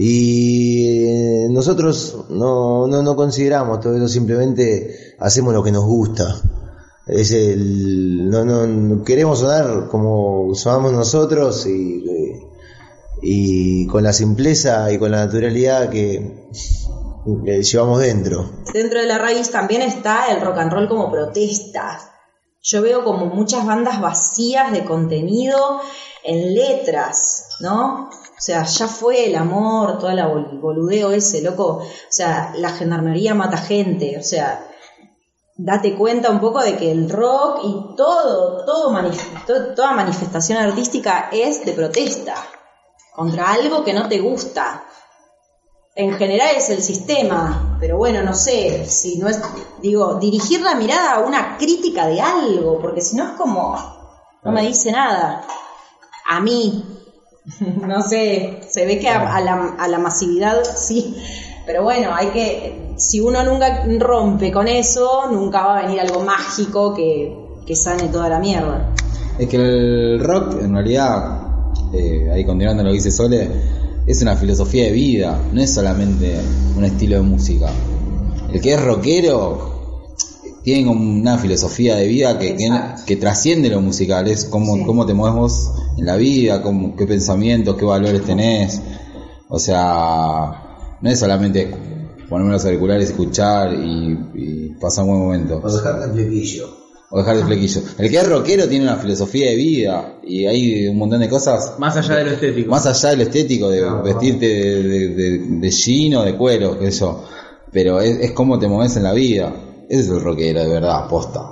y 0.00 0.86
eh, 0.86 1.48
nosotros 1.50 2.26
no, 2.28 2.86
no, 2.86 3.02
no 3.02 3.16
consideramos 3.16 3.80
todo 3.80 3.96
eso, 3.96 4.06
simplemente 4.06 5.16
hacemos 5.18 5.52
lo 5.52 5.60
que 5.60 5.72
nos 5.72 5.84
gusta. 5.84 6.36
Es 7.04 7.32
el, 7.32 8.30
no, 8.30 8.44
no, 8.44 9.02
queremos 9.02 9.40
sonar 9.40 9.88
como 9.88 10.54
sonamos 10.54 10.92
nosotros 10.92 11.66
y, 11.66 12.04
y 13.22 13.88
con 13.88 14.04
la 14.04 14.12
simpleza 14.12 14.92
y 14.92 14.98
con 14.98 15.10
la 15.10 15.24
naturalidad 15.24 15.90
que, 15.90 16.46
que 17.44 17.62
llevamos 17.64 17.98
dentro. 17.98 18.50
Dentro 18.72 19.00
de 19.00 19.06
la 19.06 19.18
raíz 19.18 19.50
también 19.50 19.82
está 19.82 20.26
el 20.26 20.40
rock 20.42 20.58
and 20.58 20.72
roll 20.72 20.88
como 20.88 21.10
protesta. 21.10 21.98
Yo 22.62 22.82
veo 22.82 23.02
como 23.02 23.26
muchas 23.26 23.66
bandas 23.66 24.00
vacías 24.00 24.70
de 24.70 24.84
contenido 24.84 25.80
en 26.22 26.54
letras, 26.54 27.48
¿no? 27.58 28.10
O 28.38 28.40
sea, 28.40 28.62
ya 28.62 28.86
fue 28.86 29.26
el 29.26 29.34
amor, 29.36 29.98
toda 29.98 30.14
la 30.14 30.28
bol- 30.28 30.60
boludeo 30.60 31.10
ese, 31.10 31.42
loco. 31.42 31.78
O 31.78 31.82
sea, 32.08 32.52
la 32.56 32.70
gendarmería 32.70 33.34
mata 33.34 33.56
gente. 33.58 34.16
O 34.16 34.22
sea, 34.22 34.64
date 35.56 35.96
cuenta 35.96 36.30
un 36.30 36.38
poco 36.40 36.60
de 36.62 36.76
que 36.76 36.92
el 36.92 37.10
rock 37.10 37.60
y 37.64 37.96
todo, 37.96 38.64
todo 38.64 38.90
manif- 38.92 39.44
to- 39.44 39.74
toda 39.74 39.92
manifestación 39.92 40.58
artística 40.58 41.28
es 41.32 41.64
de 41.64 41.72
protesta 41.72 42.36
contra 43.12 43.50
algo 43.50 43.82
que 43.82 43.92
no 43.92 44.08
te 44.08 44.20
gusta 44.20 44.84
en 45.96 46.16
general 46.16 46.50
es 46.56 46.70
el 46.70 46.80
sistema, 46.80 47.76
pero 47.80 47.96
bueno, 47.96 48.22
no 48.22 48.32
sé, 48.32 48.86
si 48.86 49.18
no 49.18 49.26
es, 49.28 49.40
digo, 49.82 50.14
dirigir 50.20 50.60
la 50.60 50.76
mirada 50.76 51.14
a 51.14 51.18
una 51.26 51.56
crítica 51.58 52.06
de 52.06 52.20
algo, 52.20 52.78
porque 52.80 53.00
si 53.00 53.16
no 53.16 53.24
es 53.24 53.30
como, 53.32 53.74
no 54.44 54.52
me 54.52 54.62
dice 54.62 54.92
nada. 54.92 55.42
A 56.24 56.38
mí, 56.40 56.97
no 57.86 58.02
sé, 58.02 58.60
se 58.68 58.84
ve 58.84 58.98
que 58.98 59.08
a, 59.08 59.34
a 59.36 59.40
la, 59.40 59.74
a 59.78 59.88
la 59.88 59.98
masividad 59.98 60.62
sí, 60.76 61.16
pero 61.66 61.82
bueno, 61.82 62.10
hay 62.14 62.28
que, 62.28 62.94
si 62.96 63.20
uno 63.20 63.42
nunca 63.44 63.84
rompe 63.98 64.50
con 64.50 64.68
eso, 64.68 65.30
nunca 65.30 65.64
va 65.66 65.78
a 65.78 65.82
venir 65.82 66.00
algo 66.00 66.20
mágico 66.20 66.94
que, 66.94 67.34
que 67.66 67.76
sane 67.76 68.08
toda 68.08 68.28
la 68.28 68.38
mierda. 68.38 68.94
Es 69.38 69.48
que 69.48 69.56
el 69.56 70.20
rock, 70.20 70.62
en 70.62 70.72
realidad, 70.72 71.42
eh, 71.92 72.30
ahí 72.32 72.44
continuando 72.44 72.82
lo 72.82 72.90
que 72.90 72.94
dice 72.94 73.10
Sole, 73.10 73.48
es 74.06 74.22
una 74.22 74.36
filosofía 74.36 74.84
de 74.84 74.92
vida, 74.92 75.38
no 75.52 75.60
es 75.60 75.74
solamente 75.74 76.40
un 76.76 76.84
estilo 76.84 77.16
de 77.16 77.22
música. 77.22 77.70
El 78.50 78.60
que 78.60 78.72
es 78.72 78.82
rockero 78.82 79.77
tiene 80.68 80.86
como 80.86 81.00
una 81.02 81.38
filosofía 81.38 81.96
de 81.96 82.06
vida 82.06 82.38
que, 82.38 82.54
que, 83.06 83.16
trasciende 83.16 83.70
lo 83.70 83.80
musical, 83.80 84.28
es 84.28 84.44
cómo, 84.44 84.76
Sí. 84.76 84.82
cómo 84.84 85.06
te 85.06 85.14
mueves 85.14 85.34
vos 85.38 85.70
en 85.96 86.04
la 86.04 86.16
vida, 86.16 86.60
cómo, 86.62 86.94
qué 86.94 87.06
pensamientos, 87.06 87.76
qué 87.76 87.86
valores 87.86 88.22
tenés. 88.22 88.82
O 89.48 89.58
sea, 89.58 90.98
no 91.00 91.10
es 91.10 91.18
solamente 91.18 91.70
ponerme 92.28 92.52
los 92.52 92.64
auriculares, 92.66 93.08
escuchar 93.08 93.72
y, 93.72 94.12
y 94.34 94.68
pasar 94.78 95.04
un 95.04 95.10
buen 95.10 95.22
momento 95.22 95.62
a 95.66 95.72
dejar 95.72 96.02
el 96.02 96.12
flequillo. 96.12 96.66
o 97.10 97.18
dejar 97.18 97.36
el 97.36 97.44
flequillo. 97.44 97.80
El 97.98 98.10
que 98.10 98.16
es 98.18 98.28
rockero 98.28 98.68
tiene 98.68 98.84
una 98.84 98.96
filosofía 98.96 99.46
de 99.48 99.56
vida 99.56 100.18
y 100.22 100.44
hay 100.44 100.86
un 100.88 100.98
montón 100.98 101.20
de 101.20 101.30
cosas 101.30 101.76
Más 101.78 101.96
allá 101.96 102.16
de 102.16 102.24
lo 102.24 102.30
estético. 102.32 102.70
más 102.70 102.84
allá 102.84 103.08
de 103.10 103.16
lo 103.16 103.22
estético, 103.22 103.70
de 103.70 103.90
vestirte 104.04 104.46
de, 104.46 104.82
de, 104.82 105.08
de, 105.14 105.38
de 105.60 105.70
jean 105.70 106.14
o 106.16 106.24
de 106.24 106.36
cuero, 106.36 106.78
qué 106.78 106.90
sé 106.92 107.00
yo. 107.00 107.24
Pero 107.72 108.00
es, 108.02 108.18
es 108.20 108.32
cómo 108.32 108.58
te 108.58 108.68
mueves 108.68 108.94
en 108.98 109.04
la 109.04 109.14
vida. 109.14 109.50
Es 109.88 110.08
el 110.08 110.20
rockero 110.20 110.60
de 110.60 110.68
verdad, 110.68 111.08
posta. 111.08 111.50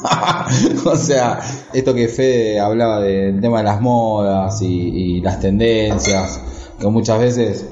o 0.84 0.96
sea, 0.96 1.40
esto 1.72 1.94
que 1.94 2.08
Fede 2.08 2.60
hablaba 2.60 3.00
del 3.00 3.40
tema 3.40 3.58
de 3.58 3.64
las 3.64 3.80
modas 3.80 4.60
y, 4.62 5.20
las 5.20 5.40
tendencias, 5.40 6.40
que 6.78 6.86
muchas 6.88 7.18
veces 7.18 7.64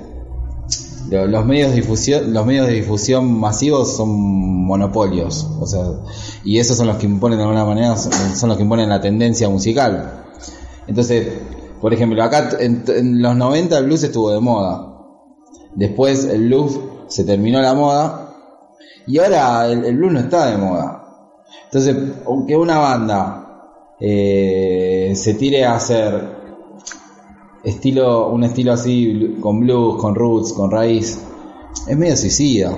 lo- 1.09 1.27
los 1.27 1.45
medios 1.47 1.71
de 1.71 1.77
difusión 1.77 2.33
los 2.33 2.45
medios 2.45 2.67
de 2.67 2.73
difusión 2.75 3.39
masivos 3.39 3.97
son 3.97 4.09
monopolios. 4.65 5.47
O 5.61 5.67
sea 5.67 5.83
y 6.45 6.59
esos 6.59 6.77
son 6.77 6.89
los 6.89 6.97
que 6.97 7.07
imponen 7.07 7.39
de 7.39 7.45
alguna 7.45 7.65
manera 7.65 7.97
son, 7.97 8.13
son 8.35 8.49
los 8.49 8.57
que 8.59 8.65
imponen 8.65 8.89
la 8.89 9.01
tendencia 9.01 9.49
musical. 9.49 10.25
Entonces 10.89 11.29
por 11.81 11.95
ejemplo 11.95 12.21
acá 12.25 12.49
en, 12.59 12.83
en 12.89 13.23
los 13.23 13.37
90 13.37 13.79
el 13.79 13.85
blues 13.85 14.03
estuvo 14.03 14.33
de 14.33 14.41
moda. 14.41 14.95
Después 15.77 16.25
el 16.25 16.47
blues 16.47 16.81
se 17.07 17.23
terminó 17.23 17.61
la 17.61 17.75
moda 17.75 18.26
y 19.07 19.19
ahora 19.19 19.67
el, 19.67 19.85
el 19.85 19.97
blues 19.97 20.13
no 20.13 20.21
está 20.21 20.47
de 20.51 20.57
moda. 20.59 21.03
Entonces, 21.67 21.97
aunque 22.27 22.57
una 22.57 22.79
banda 22.79 23.43
eh, 24.01 25.13
se 25.17 25.35
tire 25.35 25.65
a 25.65 25.77
hacer 25.77 26.37
estilo, 27.65 28.29
un 28.31 28.45
estilo 28.45 28.73
así 28.73 29.37
con 29.41 29.61
blues, 29.61 30.01
con 30.01 30.15
roots, 30.15 30.53
con 30.53 30.71
raíz, 30.71 31.19
es 31.87 31.97
medio 31.97 32.17
suicida. 32.17 32.77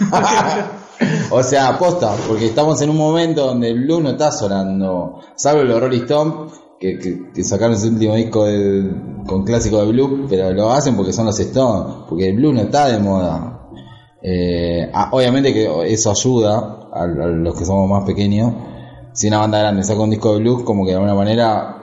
o 1.30 1.42
sea, 1.42 1.68
aposta, 1.68 2.14
porque 2.28 2.46
estamos 2.46 2.80
en 2.82 2.90
un 2.90 2.96
momento 2.96 3.46
donde 3.46 3.70
el 3.70 3.84
blues 3.84 4.02
no 4.02 4.10
está 4.10 4.32
sonando, 4.32 5.20
salvo 5.36 5.62
los 5.62 5.80
Rolling 5.80 6.02
Stones, 6.02 6.52
que, 6.78 6.98
que- 7.34 7.44
sacaron 7.44 7.74
ese 7.76 7.88
último 7.88 8.14
disco 8.14 8.44
de- 8.44 8.90
con 9.26 9.44
clásico 9.44 9.80
de 9.80 9.92
blues, 9.92 10.26
pero 10.28 10.52
lo 10.52 10.70
hacen 10.72 10.96
porque 10.96 11.12
son 11.12 11.26
los 11.26 11.38
Stones, 11.38 11.94
porque 12.08 12.28
el 12.30 12.36
blues 12.36 12.54
no 12.54 12.60
está 12.62 12.88
de 12.88 12.98
moda. 12.98 13.63
Eh, 14.26 14.90
ah, 14.94 15.10
obviamente 15.12 15.52
que 15.52 15.92
eso 15.92 16.10
ayuda 16.10 16.86
a, 16.92 17.02
a 17.02 17.06
los 17.06 17.58
que 17.58 17.64
somos 17.66 17.88
más 17.90 18.04
pequeños. 18.04 18.52
Si 19.12 19.28
una 19.28 19.38
banda 19.38 19.58
grande 19.58 19.84
saca 19.84 20.00
un 20.00 20.08
disco 20.10 20.32
de 20.32 20.40
blues, 20.40 20.62
como 20.64 20.84
que 20.84 20.90
de 20.92 20.96
alguna 20.96 21.14
manera 21.14 21.76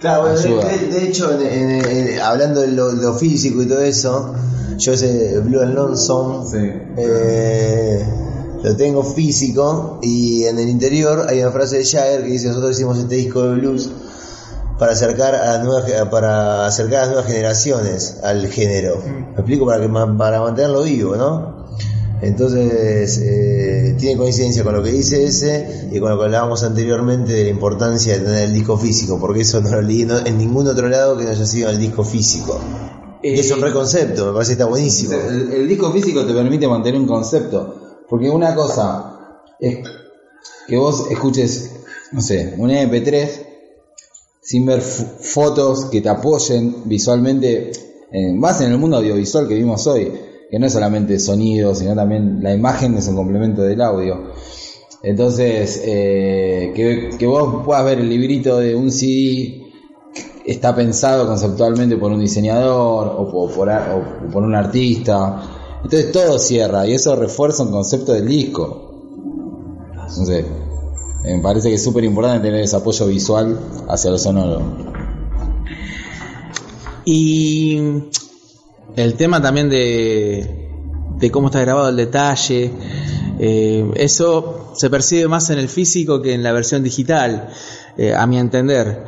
Claro, 0.00 0.22
bueno, 0.22 0.38
de, 0.38 0.46
Ayuda. 0.48 0.68
de- 0.68 0.86
de 0.88 1.04
hecho, 1.06 1.32
en- 1.38 1.46
en- 1.46 1.84
en- 2.14 2.20
hablando 2.20 2.60
de 2.62 2.68
lo, 2.68 2.92
lo 2.92 3.14
físico 3.14 3.60
y 3.62 3.66
todo 3.68 3.80
eso, 3.82 4.34
yo 4.78 4.92
ese 4.92 5.38
Blue 5.40 5.60
and 5.62 5.74
Lonesome 5.74 6.44
eh, 6.96 8.04
lo 8.62 8.76
tengo 8.76 9.02
físico 9.04 9.98
y 10.02 10.44
en 10.44 10.58
el 10.58 10.68
interior 10.68 11.26
hay 11.28 11.40
una 11.42 11.50
frase 11.52 11.78
de 11.78 11.84
Jagger 11.84 12.22
que 12.22 12.28
dice 12.30 12.48
nosotros 12.48 12.72
hicimos 12.76 12.98
este 12.98 13.14
disco 13.16 13.42
de 13.42 13.54
blues 13.54 13.90
para 14.78 14.92
acercar 14.92 15.34
a 15.34 15.46
las 15.56 15.64
nuevas 15.64 15.90
para 16.10 16.66
acercar 16.66 16.98
a 16.98 17.00
las 17.02 17.08
nuevas 17.12 17.26
generaciones 17.30 18.18
al 18.22 18.46
género. 18.48 18.98
Me 19.06 19.32
explico 19.40 19.64
para 19.66 19.80
que 19.80 19.88
para 19.88 20.40
mantenerlo 20.40 20.82
vivo, 20.82 21.16
¿no? 21.16 21.55
Entonces 22.22 23.18
eh, 23.22 23.94
tiene 23.98 24.16
coincidencia 24.16 24.64
con 24.64 24.74
lo 24.74 24.82
que 24.82 24.90
dice 24.90 25.24
ese 25.24 25.88
y 25.92 26.00
con 26.00 26.10
lo 26.10 26.18
que 26.18 26.24
hablábamos 26.24 26.62
anteriormente 26.62 27.32
de 27.32 27.44
la 27.44 27.50
importancia 27.50 28.14
de 28.14 28.20
tener 28.24 28.44
el 28.44 28.54
disco 28.54 28.78
físico, 28.78 29.18
porque 29.20 29.42
eso 29.42 29.60
no 29.60 29.70
lo 29.70 29.82
leí 29.82 30.04
no- 30.04 30.24
en 30.24 30.38
ningún 30.38 30.66
otro 30.66 30.88
lado 30.88 31.16
que 31.18 31.24
no 31.24 31.30
haya 31.30 31.44
sido 31.46 31.68
el 31.70 31.78
disco 31.78 32.04
físico. 32.04 32.58
y 33.22 33.38
es 33.38 33.50
un 33.50 33.60
reconcepto, 33.60 34.26
me 34.26 34.32
parece 34.32 34.50
que 34.50 34.52
está 34.54 34.66
buenísimo. 34.66 35.12
El, 35.14 35.52
el 35.52 35.68
disco 35.68 35.90
físico 35.92 36.24
te 36.24 36.32
permite 36.32 36.66
mantener 36.68 37.00
un 37.00 37.06
concepto. 37.06 37.74
Porque 38.08 38.30
una 38.30 38.54
cosa 38.54 39.42
es 39.58 39.78
que 40.68 40.76
vos 40.76 41.06
escuches, 41.10 41.70
no 42.12 42.20
sé, 42.22 42.54
un 42.56 42.70
MP3 42.70 43.28
sin 44.40 44.64
ver 44.64 44.80
fotos 44.80 45.86
que 45.86 46.00
te 46.00 46.08
apoyen 46.08 46.82
visualmente, 46.84 47.72
en, 48.12 48.38
más 48.38 48.60
en 48.60 48.70
el 48.70 48.78
mundo 48.78 48.96
audiovisual 48.98 49.48
que 49.48 49.54
vimos 49.54 49.84
hoy, 49.88 50.12
que 50.50 50.58
no 50.58 50.66
es 50.66 50.72
solamente 50.72 51.18
sonido, 51.18 51.74
sino 51.74 51.94
también 51.94 52.42
la 52.42 52.54
imagen 52.54 52.94
es 52.96 53.08
un 53.08 53.16
complemento 53.16 53.62
del 53.62 53.80
audio. 53.80 54.32
Entonces, 55.02 55.82
eh, 55.84 56.72
que, 56.74 57.10
que 57.18 57.26
vos 57.26 57.64
puedas 57.64 57.84
ver 57.84 57.98
el 57.98 58.08
librito 58.08 58.58
de 58.58 58.74
un 58.74 58.90
CD 58.90 59.62
está 60.44 60.74
pensado 60.74 61.26
conceptualmente 61.26 61.96
por 61.96 62.12
un 62.12 62.20
diseñador 62.20 63.14
o 63.18 63.30
por, 63.30 63.52
por 63.52 63.68
o 63.68 64.30
por 64.32 64.42
un 64.44 64.54
artista. 64.54 65.42
Entonces 65.82 66.12
todo 66.12 66.38
cierra 66.38 66.86
y 66.86 66.94
eso 66.94 67.14
refuerza 67.16 67.64
un 67.64 67.72
concepto 67.72 68.12
del 68.12 68.26
disco. 68.26 68.82
Sé, 70.08 70.44
me 71.24 71.40
parece 71.40 71.68
que 71.68 71.74
es 71.74 71.84
súper 71.84 72.04
importante 72.04 72.46
tener 72.46 72.62
ese 72.62 72.76
apoyo 72.76 73.06
visual 73.06 73.58
hacia 73.88 74.10
lo 74.10 74.18
sonoro. 74.18 74.62
Y 77.04 78.08
el 78.96 79.14
tema 79.14 79.40
también 79.42 79.68
de, 79.68 81.30
cómo 81.30 81.48
está 81.48 81.60
grabado 81.60 81.90
el 81.90 81.96
detalle, 81.96 82.70
eh, 83.38 83.90
eso 83.94 84.72
se 84.74 84.88
percibe 84.88 85.28
más 85.28 85.50
en 85.50 85.58
el 85.58 85.68
físico 85.68 86.22
que 86.22 86.32
en 86.32 86.42
la 86.42 86.52
versión 86.52 86.82
digital, 86.82 87.50
eh, 87.98 88.14
a 88.14 88.26
mi 88.26 88.38
entender. 88.38 89.04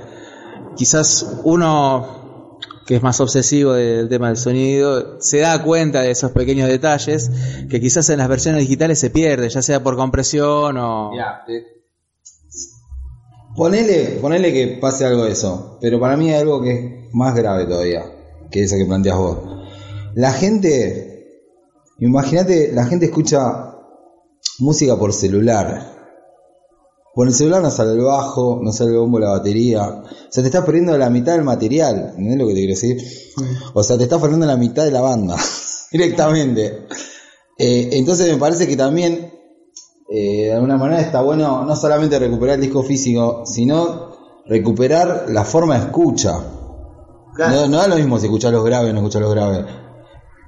Quizás 0.77 1.41
uno 1.45 2.59
que 2.87 2.97
es 2.97 3.03
más 3.03 3.21
obsesivo 3.21 3.75
del 3.75 4.09
tema 4.09 4.29
del 4.29 4.39
sonido, 4.39 5.21
se 5.21 5.41
da 5.41 5.63
cuenta 5.63 6.01
de 6.01 6.11
esos 6.11 6.33
pequeños 6.33 6.69
detalles 6.69 7.31
que 7.69 7.81
quizás 7.83 8.09
en 8.09 8.17
las 8.19 8.29
versiones 8.29 8.63
digitales 8.63 8.99
se 8.99 9.11
pierde, 9.11 9.51
ya 9.51 9.61
sea 9.61 9.83
por 9.83 9.97
compresión 9.97 10.79
o... 10.79 11.11
Ponele, 13.55 14.19
ponele 14.23 14.53
que 14.55 14.79
pase 14.81 15.05
algo 15.05 15.25
de 15.25 15.33
eso, 15.33 15.77
pero 15.83 16.01
para 16.01 16.17
mí 16.17 16.31
hay 16.31 16.41
algo 16.41 16.63
que 16.63 16.73
es 16.73 17.15
más 17.15 17.35
grave 17.35 17.67
todavía 17.67 18.05
que 18.51 18.63
eso 18.63 18.77
que 18.77 18.87
planteas 18.87 19.19
vos. 19.19 19.58
La 20.19 20.33
gente, 20.33 21.45
imagínate, 22.01 22.73
la 22.73 22.87
gente 22.87 23.07
escucha 23.07 23.77
música 24.59 24.97
por 24.97 25.13
celular. 25.13 25.95
Por 27.15 27.29
el 27.29 27.35
celular 27.35 27.63
no 27.63 27.71
sale 27.71 27.93
el 27.93 28.01
bajo, 28.01 28.59
no 28.61 28.73
sale 28.73 28.91
el 28.91 28.99
bombo, 28.99 29.21
la 29.21 29.29
batería. 29.29 29.87
O 29.87 30.03
sea, 30.29 30.43
te 30.43 30.49
estás 30.49 30.65
perdiendo 30.65 30.99
la 30.99 31.09
mitad 31.09 31.35
del 31.35 31.45
material. 31.45 32.15
¿Entendés 32.17 32.37
lo 32.37 32.49
que 32.49 32.55
te 32.55 32.59
quiero 32.59 32.75
decir? 32.75 32.97
O 33.75 33.85
sea, 33.85 33.97
te 33.97 34.03
estás 34.03 34.21
perdiendo 34.21 34.45
la 34.45 34.57
mitad 34.57 34.85
de 34.85 34.91
la 34.91 35.03
banda. 35.03 35.37
directamente. 35.93 36.89
Eh, 37.57 37.91
entonces 37.93 38.29
me 38.33 38.39
parece 38.39 38.67
que 38.67 38.77
también, 38.77 39.33
eh, 40.11 40.47
de 40.47 40.53
alguna 40.53 40.79
manera, 40.79 41.01
está 41.01 41.23
bueno 41.23 41.65
no 41.65 41.77
solamente 41.77 42.19
recuperar 42.19 42.57
el 42.57 42.63
disco 42.63 42.83
físico, 42.83 43.45
sino 43.47 44.43
recuperar 44.47 45.27
la 45.29 45.45
forma 45.45 45.79
de 45.79 45.87
escucha. 45.87 46.41
No, 47.39 47.69
no 47.69 47.77
da 47.77 47.87
lo 47.87 47.95
mismo 47.95 48.19
si 48.19 48.27
escuchas 48.27 48.51
los 48.51 48.65
graves 48.65 48.91
o 48.91 48.93
no 48.93 48.99
escuchas 48.99 49.23
los 49.23 49.31
graves. 49.33 49.65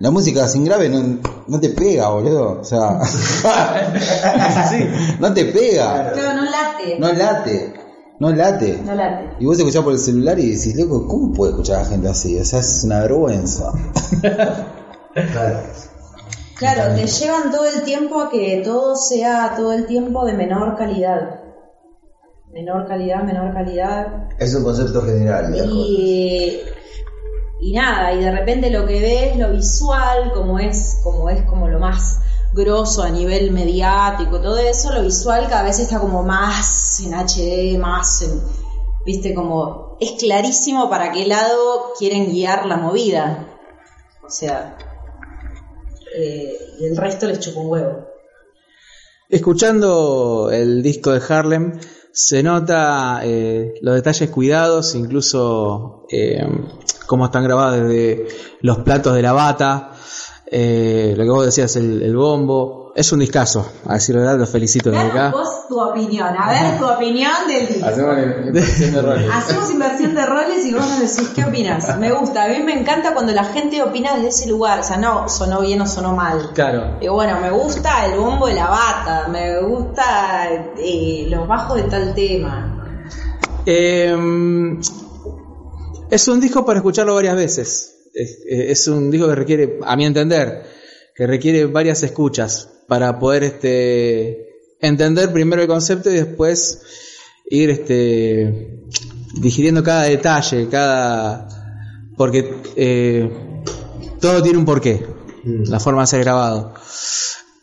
La 0.01 0.11
música 0.11 0.49
sin 0.49 0.65
grave 0.65 0.89
no, 0.89 1.19
no 1.47 1.61
te 1.61 1.69
pega, 1.69 2.09
boludo. 2.09 2.61
O 2.61 2.65
sea, 2.65 2.99
no 5.21 5.35
te 5.35 5.45
pega. 5.45 6.13
Claro, 6.15 6.41
no 6.41 6.45
late. 6.45 6.99
No 6.99 7.13
late. 7.13 7.75
No 8.19 8.33
late. 8.33 8.81
No 8.83 8.95
late. 8.95 9.37
Y 9.41 9.45
vos 9.45 9.59
escuchás 9.59 9.85
por 9.85 9.93
el 9.93 9.99
celular 9.99 10.39
y 10.39 10.57
decís, 10.57 10.75
loco, 10.75 11.07
¿cómo 11.07 11.35
puede 11.35 11.53
escuchar 11.53 11.77
a 11.77 11.83
la 11.83 11.89
gente 11.89 12.09
así? 12.09 12.39
O 12.39 12.45
sea, 12.47 12.61
es 12.61 12.83
una 12.85 13.01
vergüenza. 13.01 13.73
Claro, 16.57 16.95
te 16.95 17.07
llevan 17.07 17.51
todo 17.51 17.67
el 17.67 17.83
tiempo 17.83 18.21
a 18.21 18.31
que 18.31 18.63
todo 18.65 18.97
sea 18.97 19.55
todo 19.55 19.73
el 19.73 19.87
tiempo 19.87 20.25
de 20.25 20.33
menor 20.33 20.79
calidad. 20.79 21.41
Menor 22.53 22.89
calidad, 22.89 23.23
menor 23.23 23.53
calidad. 23.53 24.29
Es 24.39 24.55
un 24.55 24.65
concepto 24.65 25.03
general. 25.03 25.55
Y, 25.55 26.59
y 27.61 27.73
nada, 27.73 28.13
y 28.15 28.21
de 28.21 28.31
repente 28.31 28.71
lo 28.71 28.87
que 28.87 29.01
ves, 29.01 29.37
lo 29.37 29.53
visual, 29.53 30.33
como 30.33 30.59
es, 30.59 31.01
como 31.03 31.29
es 31.29 31.43
como 31.45 31.69
lo 31.69 31.79
más 31.79 32.21
grosso 32.53 33.03
a 33.03 33.11
nivel 33.11 33.53
mediático, 33.53 34.41
todo 34.41 34.59
eso, 34.59 34.93
lo 34.93 35.03
visual 35.03 35.47
cada 35.49 35.65
vez 35.65 35.79
está 35.79 36.01
como 36.01 36.23
más 36.23 37.01
en 37.01 37.15
HD, 37.15 37.79
más 37.79 38.23
en, 38.23 38.41
viste, 39.05 39.35
como 39.35 39.97
es 40.01 40.13
clarísimo 40.13 40.89
para 40.89 41.13
qué 41.13 41.27
lado 41.27 41.93
quieren 41.99 42.31
guiar 42.31 42.67
la 42.67 42.77
movida. 42.77 43.47
O 44.27 44.31
sea, 44.31 44.77
eh, 46.17 46.55
y 46.79 46.87
el 46.87 46.97
resto 46.97 47.27
les 47.27 47.41
chupa 47.41 47.61
un 47.61 47.71
huevo. 47.71 48.07
Escuchando 49.29 50.51
el 50.51 50.83
disco 50.83 51.13
de 51.13 51.23
Harlem, 51.29 51.79
se 52.13 52.43
nota 52.43 53.21
eh, 53.23 53.75
los 53.83 53.95
detalles 53.95 54.31
cuidados, 54.31 54.95
incluso 54.95 56.07
eh, 56.11 56.45
cómo 57.11 57.25
están 57.25 57.43
grabados 57.43 57.81
desde 57.81 58.29
los 58.61 58.79
platos 58.79 59.17
de 59.17 59.23
la 59.23 59.33
bata, 59.33 59.91
eh, 60.47 61.13
lo 61.17 61.25
que 61.25 61.31
vos 61.31 61.45
decías, 61.45 61.75
el, 61.75 62.01
el 62.05 62.17
bombo. 62.17 62.93
Es 62.95 63.11
un 63.11 63.19
discazo, 63.19 63.67
a 63.87 63.95
decir 63.95 64.15
la 64.15 64.23
verdad, 64.23 64.39
los 64.39 64.51
felicito 64.51 64.91
desde 64.91 65.07
acá. 65.07 65.31
vos 65.31 65.67
tu 65.69 65.81
opinión, 65.81 66.29
a 66.39 66.51
ver 66.51 66.79
tu 66.79 66.87
opinión 66.87 67.33
del 67.49 67.67
disco. 67.67 67.87
Hacemos 69.33 69.71
inversión 69.73 70.15
de 70.15 70.25
roles 70.25 70.65
y 70.65 70.73
vos 70.73 70.83
nos 70.83 71.01
decís 71.01 71.33
qué 71.35 71.45
opinas. 71.45 71.99
Me 71.99 72.13
gusta, 72.13 72.45
a 72.45 72.49
mí 72.49 72.63
me 72.63 72.79
encanta 72.79 73.13
cuando 73.13 73.33
la 73.33 73.45
gente 73.45 73.83
opina 73.83 74.15
desde 74.15 74.29
ese 74.29 74.49
lugar. 74.49 74.79
O 74.79 74.83
sea, 74.85 74.97
no 74.97 75.29
sonó 75.29 75.63
bien 75.63 75.81
o 75.81 75.87
sonó 75.89 76.15
mal. 76.15 76.51
Claro. 76.55 76.97
Y 77.01 77.09
bueno, 77.09 77.41
me 77.41 77.51
gusta 77.51 78.07
el 78.07 78.19
bombo 78.19 78.47
de 78.47 78.55
la 78.55 78.69
bata, 78.69 79.27
me 79.29 79.61
gusta 79.63 80.49
eh, 80.79 81.27
los 81.29 81.49
bajos 81.49 81.77
de 81.77 81.83
tal 81.85 82.15
tema. 82.15 82.77
Eh, 83.67 84.17
es 86.11 86.29
un 86.29 86.41
disco 86.41 86.65
para 86.65 86.79
escucharlo 86.79 87.15
varias 87.15 87.37
veces. 87.37 87.97
Es, 88.13 88.39
es 88.47 88.89
un 88.89 89.11
disco 89.11 89.29
que 89.29 89.35
requiere, 89.35 89.79
a 89.83 89.97
mi 89.97 90.05
entender, 90.05 90.65
que 91.15 91.27
requiere 91.27 91.67
varias 91.67 92.03
escuchas 92.03 92.69
para 92.89 93.19
poder 93.19 93.45
este, 93.45 94.49
entender 94.81 95.33
primero 95.33 95.63
el 95.63 95.69
concepto 95.69 96.11
y 96.11 96.15
después 96.15 96.83
ir 97.49 97.71
este, 97.71 98.81
digiriendo 99.35 99.83
cada 99.83 100.05
detalle, 100.05 100.69
cada 100.69 101.47
porque 102.17 102.55
eh, 102.77 103.31
todo 104.21 104.43
tiene 104.43 104.59
un 104.59 104.65
porqué, 104.65 105.07
la 105.45 105.81
forma 105.81 106.03
de 106.03 106.07
ser 106.07 106.21
grabado. 106.21 106.75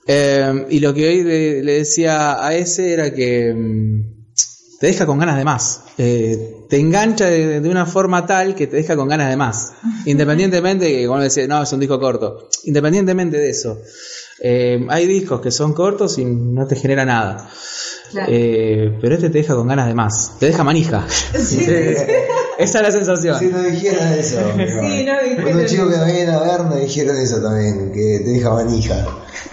Eh, 0.07 0.65
y 0.69 0.79
lo 0.79 0.93
que 0.93 1.07
hoy 1.07 1.23
le, 1.23 1.63
le 1.63 1.73
decía 1.73 2.43
a 2.43 2.55
ese 2.55 2.93
era 2.93 3.13
que 3.13 3.53
mm, 3.53 4.16
te 4.79 4.87
deja 4.87 5.05
con 5.05 5.17
ganas 5.19 5.37
de 5.37 5.43
más. 5.43 5.81
Eh, 5.97 6.65
te 6.69 6.79
engancha 6.79 7.25
de, 7.25 7.61
de 7.61 7.69
una 7.69 7.85
forma 7.85 8.25
tal 8.25 8.53
que 8.53 8.67
te 8.67 8.77
deja 8.77 8.95
con 8.95 9.07
ganas 9.07 9.29
de 9.29 9.35
más. 9.35 9.73
Independientemente 10.05 10.85
de 10.85 10.91
que 10.91 11.07
cuando 11.07 11.23
decís, 11.27 11.47
no, 11.47 11.63
es 11.63 11.73
un 11.73 11.79
disco 11.79 11.99
corto. 11.99 12.49
Independientemente 12.65 13.37
de 13.37 13.49
eso. 13.49 13.79
Eh, 14.39 14.85
hay 14.89 15.07
discos 15.07 15.41
que 15.41 15.49
son 15.49 15.73
cortos 15.73 16.19
y 16.19 16.25
no 16.25 16.67
te 16.67 16.75
genera 16.75 17.05
nada. 17.05 17.49
Claro. 18.11 18.31
Eh, 18.31 18.97
pero 19.01 19.15
este 19.15 19.29
te 19.29 19.39
deja 19.39 19.55
con 19.55 19.67
ganas 19.67 19.87
de 19.87 19.95
más. 19.95 20.33
Te 20.39 20.45
deja 20.45 20.63
manija. 20.63 21.05
Esa 21.33 22.79
es 22.79 22.81
la 22.81 22.91
sensación. 22.91 23.39
Si 23.39 23.47
nos 23.47 23.65
dijeron 23.65 24.07
eso. 24.13 24.39
Sí, 24.55 25.05
no, 25.05 25.21
dijeron 25.23 25.55
Unos 25.55 25.71
chicos 25.71 25.93
que 25.93 26.05
vienen 26.05 26.29
a 26.29 26.39
ver 26.39 26.61
nos 26.61 26.79
dijeron 26.79 27.17
eso 27.17 27.41
también, 27.41 27.91
que 27.91 28.21
te 28.23 28.29
deja 28.29 28.51
manija. 28.51 29.05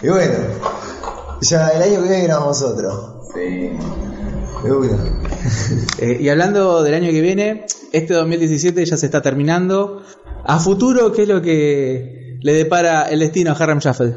Y 0.03 0.09
bueno, 0.09 0.35
ya 1.41 1.69
el 1.69 1.83
año 1.83 2.03
que 2.03 2.09
viene 2.09 2.25
grabamos 2.25 2.63
otro. 2.63 3.21
Sí. 3.35 3.71
Eh, 5.99 6.19
y 6.21 6.29
hablando 6.29 6.83
del 6.83 6.95
año 6.95 7.11
que 7.11 7.21
viene, 7.21 7.67
este 7.93 8.15
2017 8.15 8.85
ya 8.85 8.97
se 8.97 9.07
está 9.07 9.21
terminando. 9.21 10.03
A 10.45 10.59
futuro, 10.59 11.13
¿qué 11.13 11.23
es 11.23 11.29
lo 11.29 11.43
que 11.43 12.39
le 12.41 12.53
depara 12.55 13.05
el 13.05 13.21
destino 13.21 13.53
a 13.53 13.55
Harlem 13.55 13.79
Shuffle? 13.79 14.17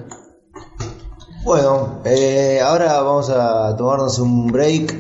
Bueno, 1.44 2.02
eh, 2.06 2.60
ahora 2.64 3.02
vamos 3.02 3.30
a 3.30 3.76
tomarnos 3.78 4.20
un 4.20 4.48
break, 4.48 4.94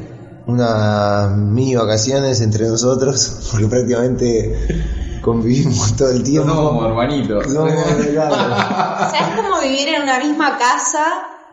unas 0.47 1.31
mini 1.35 1.75
vacaciones 1.75 2.41
entre 2.41 2.67
nosotros, 2.67 3.47
porque 3.51 3.67
prácticamente 3.67 5.19
convivimos 5.21 5.95
todo 5.95 6.09
el 6.11 6.23
tiempo. 6.23 6.49
Somos 6.49 6.69
como 6.69 6.87
hermanitos. 6.87 7.47
No, 7.49 7.65
claro. 7.65 8.35
O 9.07 9.09
sea, 9.09 9.29
es 9.29 9.35
como 9.35 9.61
vivir 9.61 9.89
en 9.89 10.01
una 10.01 10.19
misma 10.19 10.57
casa, 10.57 11.03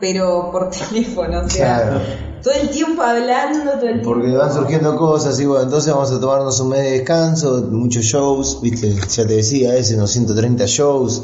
pero 0.00 0.50
por 0.50 0.70
teléfono. 0.90 1.40
O 1.44 1.48
sea, 1.48 1.82
Claro. 1.82 2.00
todo 2.42 2.54
el 2.54 2.68
tiempo 2.70 3.02
hablando, 3.02 3.72
todo 3.72 3.82
el 3.88 4.00
tiempo. 4.00 4.10
Porque 4.10 4.30
van 4.32 4.52
surgiendo 4.52 4.96
cosas 4.96 5.38
y 5.40 5.46
bueno, 5.46 5.64
entonces 5.64 5.92
vamos 5.92 6.10
a 6.12 6.20
tomarnos 6.20 6.60
un 6.60 6.68
mes 6.70 6.82
de 6.82 6.90
descanso, 6.92 7.68
muchos 7.70 8.04
shows, 8.04 8.60
viste, 8.62 8.94
ya 8.94 9.26
te 9.26 9.34
decía, 9.36 9.76
es 9.76 9.92
unos 9.92 10.10
130 10.10 10.64
shows. 10.66 11.22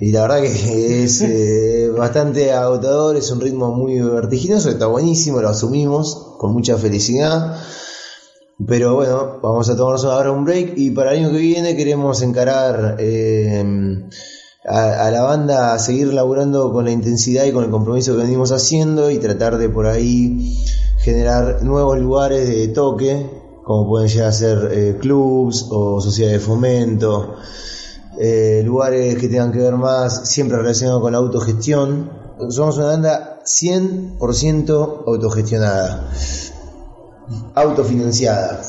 Y 0.00 0.12
la 0.12 0.22
verdad 0.22 0.42
que 0.42 1.04
es 1.04 1.20
eh, 1.22 1.90
bastante 1.96 2.52
agotador, 2.52 3.16
es 3.16 3.30
un 3.30 3.40
ritmo 3.40 3.72
muy 3.72 4.00
vertiginoso, 4.00 4.70
está 4.70 4.86
buenísimo, 4.86 5.40
lo 5.40 5.48
asumimos 5.48 6.34
con 6.38 6.52
mucha 6.52 6.76
felicidad. 6.76 7.56
Pero 8.66 8.94
bueno, 8.96 9.38
vamos 9.40 9.68
a 9.70 9.76
tomarnos 9.76 10.04
ahora 10.04 10.32
un 10.32 10.44
break 10.44 10.72
y 10.76 10.90
para 10.90 11.12
el 11.12 11.18
año 11.20 11.30
que 11.30 11.38
viene 11.38 11.76
queremos 11.76 12.22
encarar 12.22 12.96
eh, 12.98 13.64
a, 14.64 15.10
la 15.10 15.22
banda 15.22 15.72
a 15.72 15.78
seguir 15.78 16.12
laburando 16.12 16.72
con 16.72 16.84
la 16.84 16.90
intensidad 16.90 17.44
y 17.44 17.52
con 17.52 17.64
el 17.64 17.70
compromiso 17.70 18.16
que 18.16 18.22
venimos 18.22 18.52
haciendo 18.52 19.10
y 19.10 19.18
tratar 19.18 19.56
de 19.58 19.68
por 19.68 19.86
ahí 19.86 20.56
generar 20.98 21.62
nuevos 21.62 21.98
lugares 21.98 22.48
de 22.48 22.68
toque, 22.68 23.30
como 23.64 23.88
pueden 23.88 24.08
llegar 24.08 24.28
a 24.28 24.32
ser 24.32 24.70
eh, 24.72 24.96
clubs 25.00 25.66
o 25.70 26.00
sociedades 26.00 26.40
de 26.40 26.46
fomento, 26.46 27.36
eh, 28.18 28.62
lugares 28.64 29.16
que 29.16 29.28
tengan 29.28 29.52
que 29.52 29.58
ver 29.58 29.76
más 29.76 30.28
siempre 30.28 30.58
relacionados 30.58 31.02
con 31.02 31.12
la 31.12 31.18
autogestión. 31.18 32.10
Somos 32.50 32.76
una 32.78 32.86
banda 32.86 33.40
100% 33.44 35.04
autogestionada, 35.06 36.10
autofinanciada. 37.54 38.60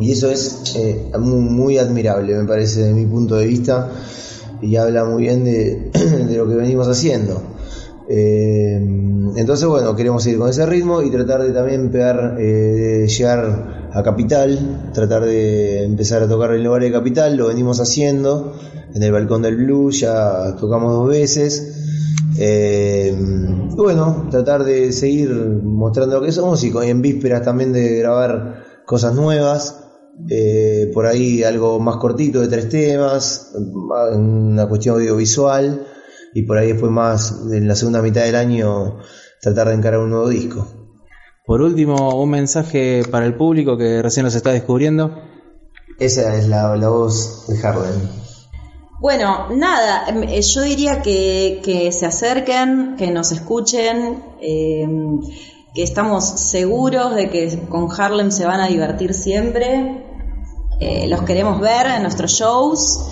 Y 0.00 0.10
eso 0.10 0.30
es 0.30 0.74
eh, 0.74 1.12
muy, 1.18 1.40
muy 1.40 1.78
admirable, 1.78 2.34
me 2.34 2.44
parece, 2.44 2.80
desde 2.80 2.94
mi 2.94 3.06
punto 3.06 3.36
de 3.36 3.46
vista, 3.46 3.90
y 4.62 4.76
habla 4.76 5.04
muy 5.04 5.24
bien 5.24 5.44
de, 5.44 5.90
lo 6.36 6.48
que 6.48 6.54
venimos 6.54 6.88
haciendo. 6.88 7.42
Eh, 8.08 8.76
entonces, 9.36 9.66
bueno, 9.66 9.94
queremos 9.96 10.22
seguir 10.22 10.38
con 10.38 10.48
ese 10.48 10.66
ritmo 10.66 11.02
y 11.02 11.10
tratar 11.10 11.42
de 11.42 11.52
también 11.52 11.90
pegar, 11.90 12.36
eh, 12.38 13.06
llegar 13.08 13.90
a 13.92 14.02
Capital, 14.02 14.90
tratar 14.94 15.24
de 15.24 15.84
empezar 15.84 16.22
a 16.22 16.28
tocar 16.28 16.54
en 16.54 16.64
lugares 16.64 16.88
de 16.90 16.98
Capital, 16.98 17.36
lo 17.36 17.48
venimos 17.48 17.80
haciendo 17.80 18.54
en 18.94 19.02
el 19.02 19.12
Balcón 19.12 19.42
del 19.42 19.56
Blues, 19.56 20.00
ya 20.00 20.56
tocamos 20.56 20.92
dos 20.92 21.08
veces. 21.08 21.78
Eh, 22.38 23.14
bueno, 23.76 24.28
tratar 24.30 24.64
de 24.64 24.92
seguir 24.92 25.30
mostrando 25.30 26.20
lo 26.20 26.24
que 26.24 26.32
somos 26.32 26.62
y 26.64 26.72
en 26.82 27.02
vísperas 27.02 27.42
también 27.42 27.72
de 27.72 27.98
grabar 27.98 28.64
cosas 28.86 29.14
nuevas. 29.14 29.81
Eh, 30.28 30.90
por 30.92 31.06
ahí 31.06 31.42
algo 31.42 31.80
más 31.80 31.96
cortito 31.96 32.40
de 32.40 32.48
tres 32.48 32.68
temas, 32.68 33.52
una 33.54 34.68
cuestión 34.68 34.96
audiovisual 34.96 35.86
y 36.34 36.42
por 36.42 36.58
ahí 36.58 36.72
después 36.72 36.90
más 36.90 37.42
en 37.52 37.68
la 37.68 37.74
segunda 37.74 38.02
mitad 38.02 38.22
del 38.22 38.36
año 38.36 38.98
tratar 39.40 39.68
de 39.68 39.74
encarar 39.74 40.00
un 40.00 40.10
nuevo 40.10 40.28
disco. 40.28 40.66
Por 41.44 41.60
último, 41.60 42.22
un 42.22 42.30
mensaje 42.30 43.02
para 43.10 43.26
el 43.26 43.34
público 43.34 43.76
que 43.76 44.00
recién 44.00 44.24
nos 44.24 44.34
está 44.34 44.52
descubriendo. 44.52 45.18
Esa 45.98 46.36
es 46.36 46.48
la, 46.48 46.76
la 46.76 46.88
voz 46.88 47.46
de 47.48 47.56
Harden. 47.58 48.22
Bueno, 49.00 49.48
nada, 49.50 50.08
em, 50.08 50.22
eh, 50.22 50.40
yo 50.42 50.62
diría 50.62 51.02
que, 51.02 51.60
que 51.64 51.90
se 51.90 52.06
acerquen, 52.06 52.94
que 52.96 53.10
nos 53.10 53.32
escuchen, 53.32 54.22
eh, 54.40 54.86
que 55.74 55.82
estamos 55.82 56.24
seguros 56.24 57.14
de 57.14 57.30
que 57.30 57.66
con 57.68 57.88
Harlem 57.90 58.30
se 58.30 58.44
van 58.46 58.60
a 58.60 58.66
divertir 58.68 59.14
siempre. 59.14 60.04
Eh, 60.80 61.06
los 61.08 61.22
queremos 61.22 61.60
ver 61.60 61.86
en 61.86 62.02
nuestros 62.02 62.32
shows 62.32 63.06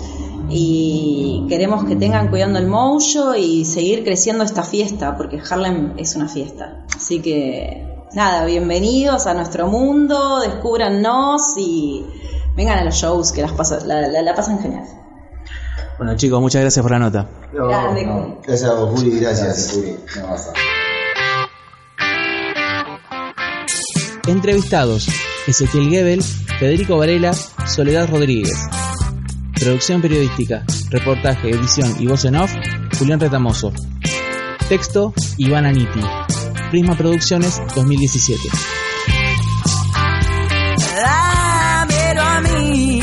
y 0.49 1.45
queremos 1.49 1.85
que 1.85 1.95
tengan 1.95 2.27
cuidando 2.29 2.59
el 2.59 2.67
mojo 2.67 3.35
y 3.35 3.65
seguir 3.65 4.03
creciendo 4.03 4.43
esta 4.43 4.63
fiesta, 4.63 5.15
porque 5.17 5.39
Harlem 5.49 5.93
es 5.97 6.15
una 6.15 6.27
fiesta. 6.27 6.85
Así 6.95 7.21
que 7.21 7.87
nada, 8.13 8.45
bienvenidos 8.45 9.25
a 9.27 9.33
nuestro 9.33 9.67
mundo, 9.67 10.39
descúbrannos 10.41 11.41
y 11.57 12.05
vengan 12.55 12.77
a 12.79 12.83
los 12.83 12.95
shows 12.95 13.31
que 13.31 13.41
las 13.41 13.53
pasa- 13.53 13.79
la- 13.85 14.07
la- 14.07 14.21
la 14.21 14.35
pasan 14.35 14.59
genial. 14.59 14.83
Bueno 15.97 16.15
chicos, 16.17 16.41
muchas 16.41 16.61
gracias 16.61 16.83
por 16.83 16.91
la 16.91 16.99
nota. 16.99 17.27
No. 17.53 18.37
Gracias 18.45 18.69
a 18.69 18.73
vos, 18.73 18.99
Juli, 18.99 19.19
gracias. 19.19 19.71
Juli. 19.73 19.95
Entrevistados: 24.27 25.07
Ezequiel 25.47 25.89
Gebel, 25.89 26.23
Federico 26.59 26.97
Varela, 26.97 27.33
Soledad 27.33 28.09
Rodríguez. 28.09 28.53
Producción 29.59 30.01
periodística, 30.01 30.63
reportaje, 30.89 31.49
edición 31.49 31.95
y 31.99 32.07
voz 32.07 32.25
en 32.25 32.35
off: 32.35 32.51
Julián 32.97 33.19
Retamoso. 33.19 33.73
Texto: 34.69 35.13
Iván 35.37 35.65
Aniti. 35.65 36.01
Prisma 36.69 36.95
Producciones 36.95 37.61
2017. 37.75 38.41
Dámelo 40.95 42.21
a 42.21 42.41
mí. 42.41 43.00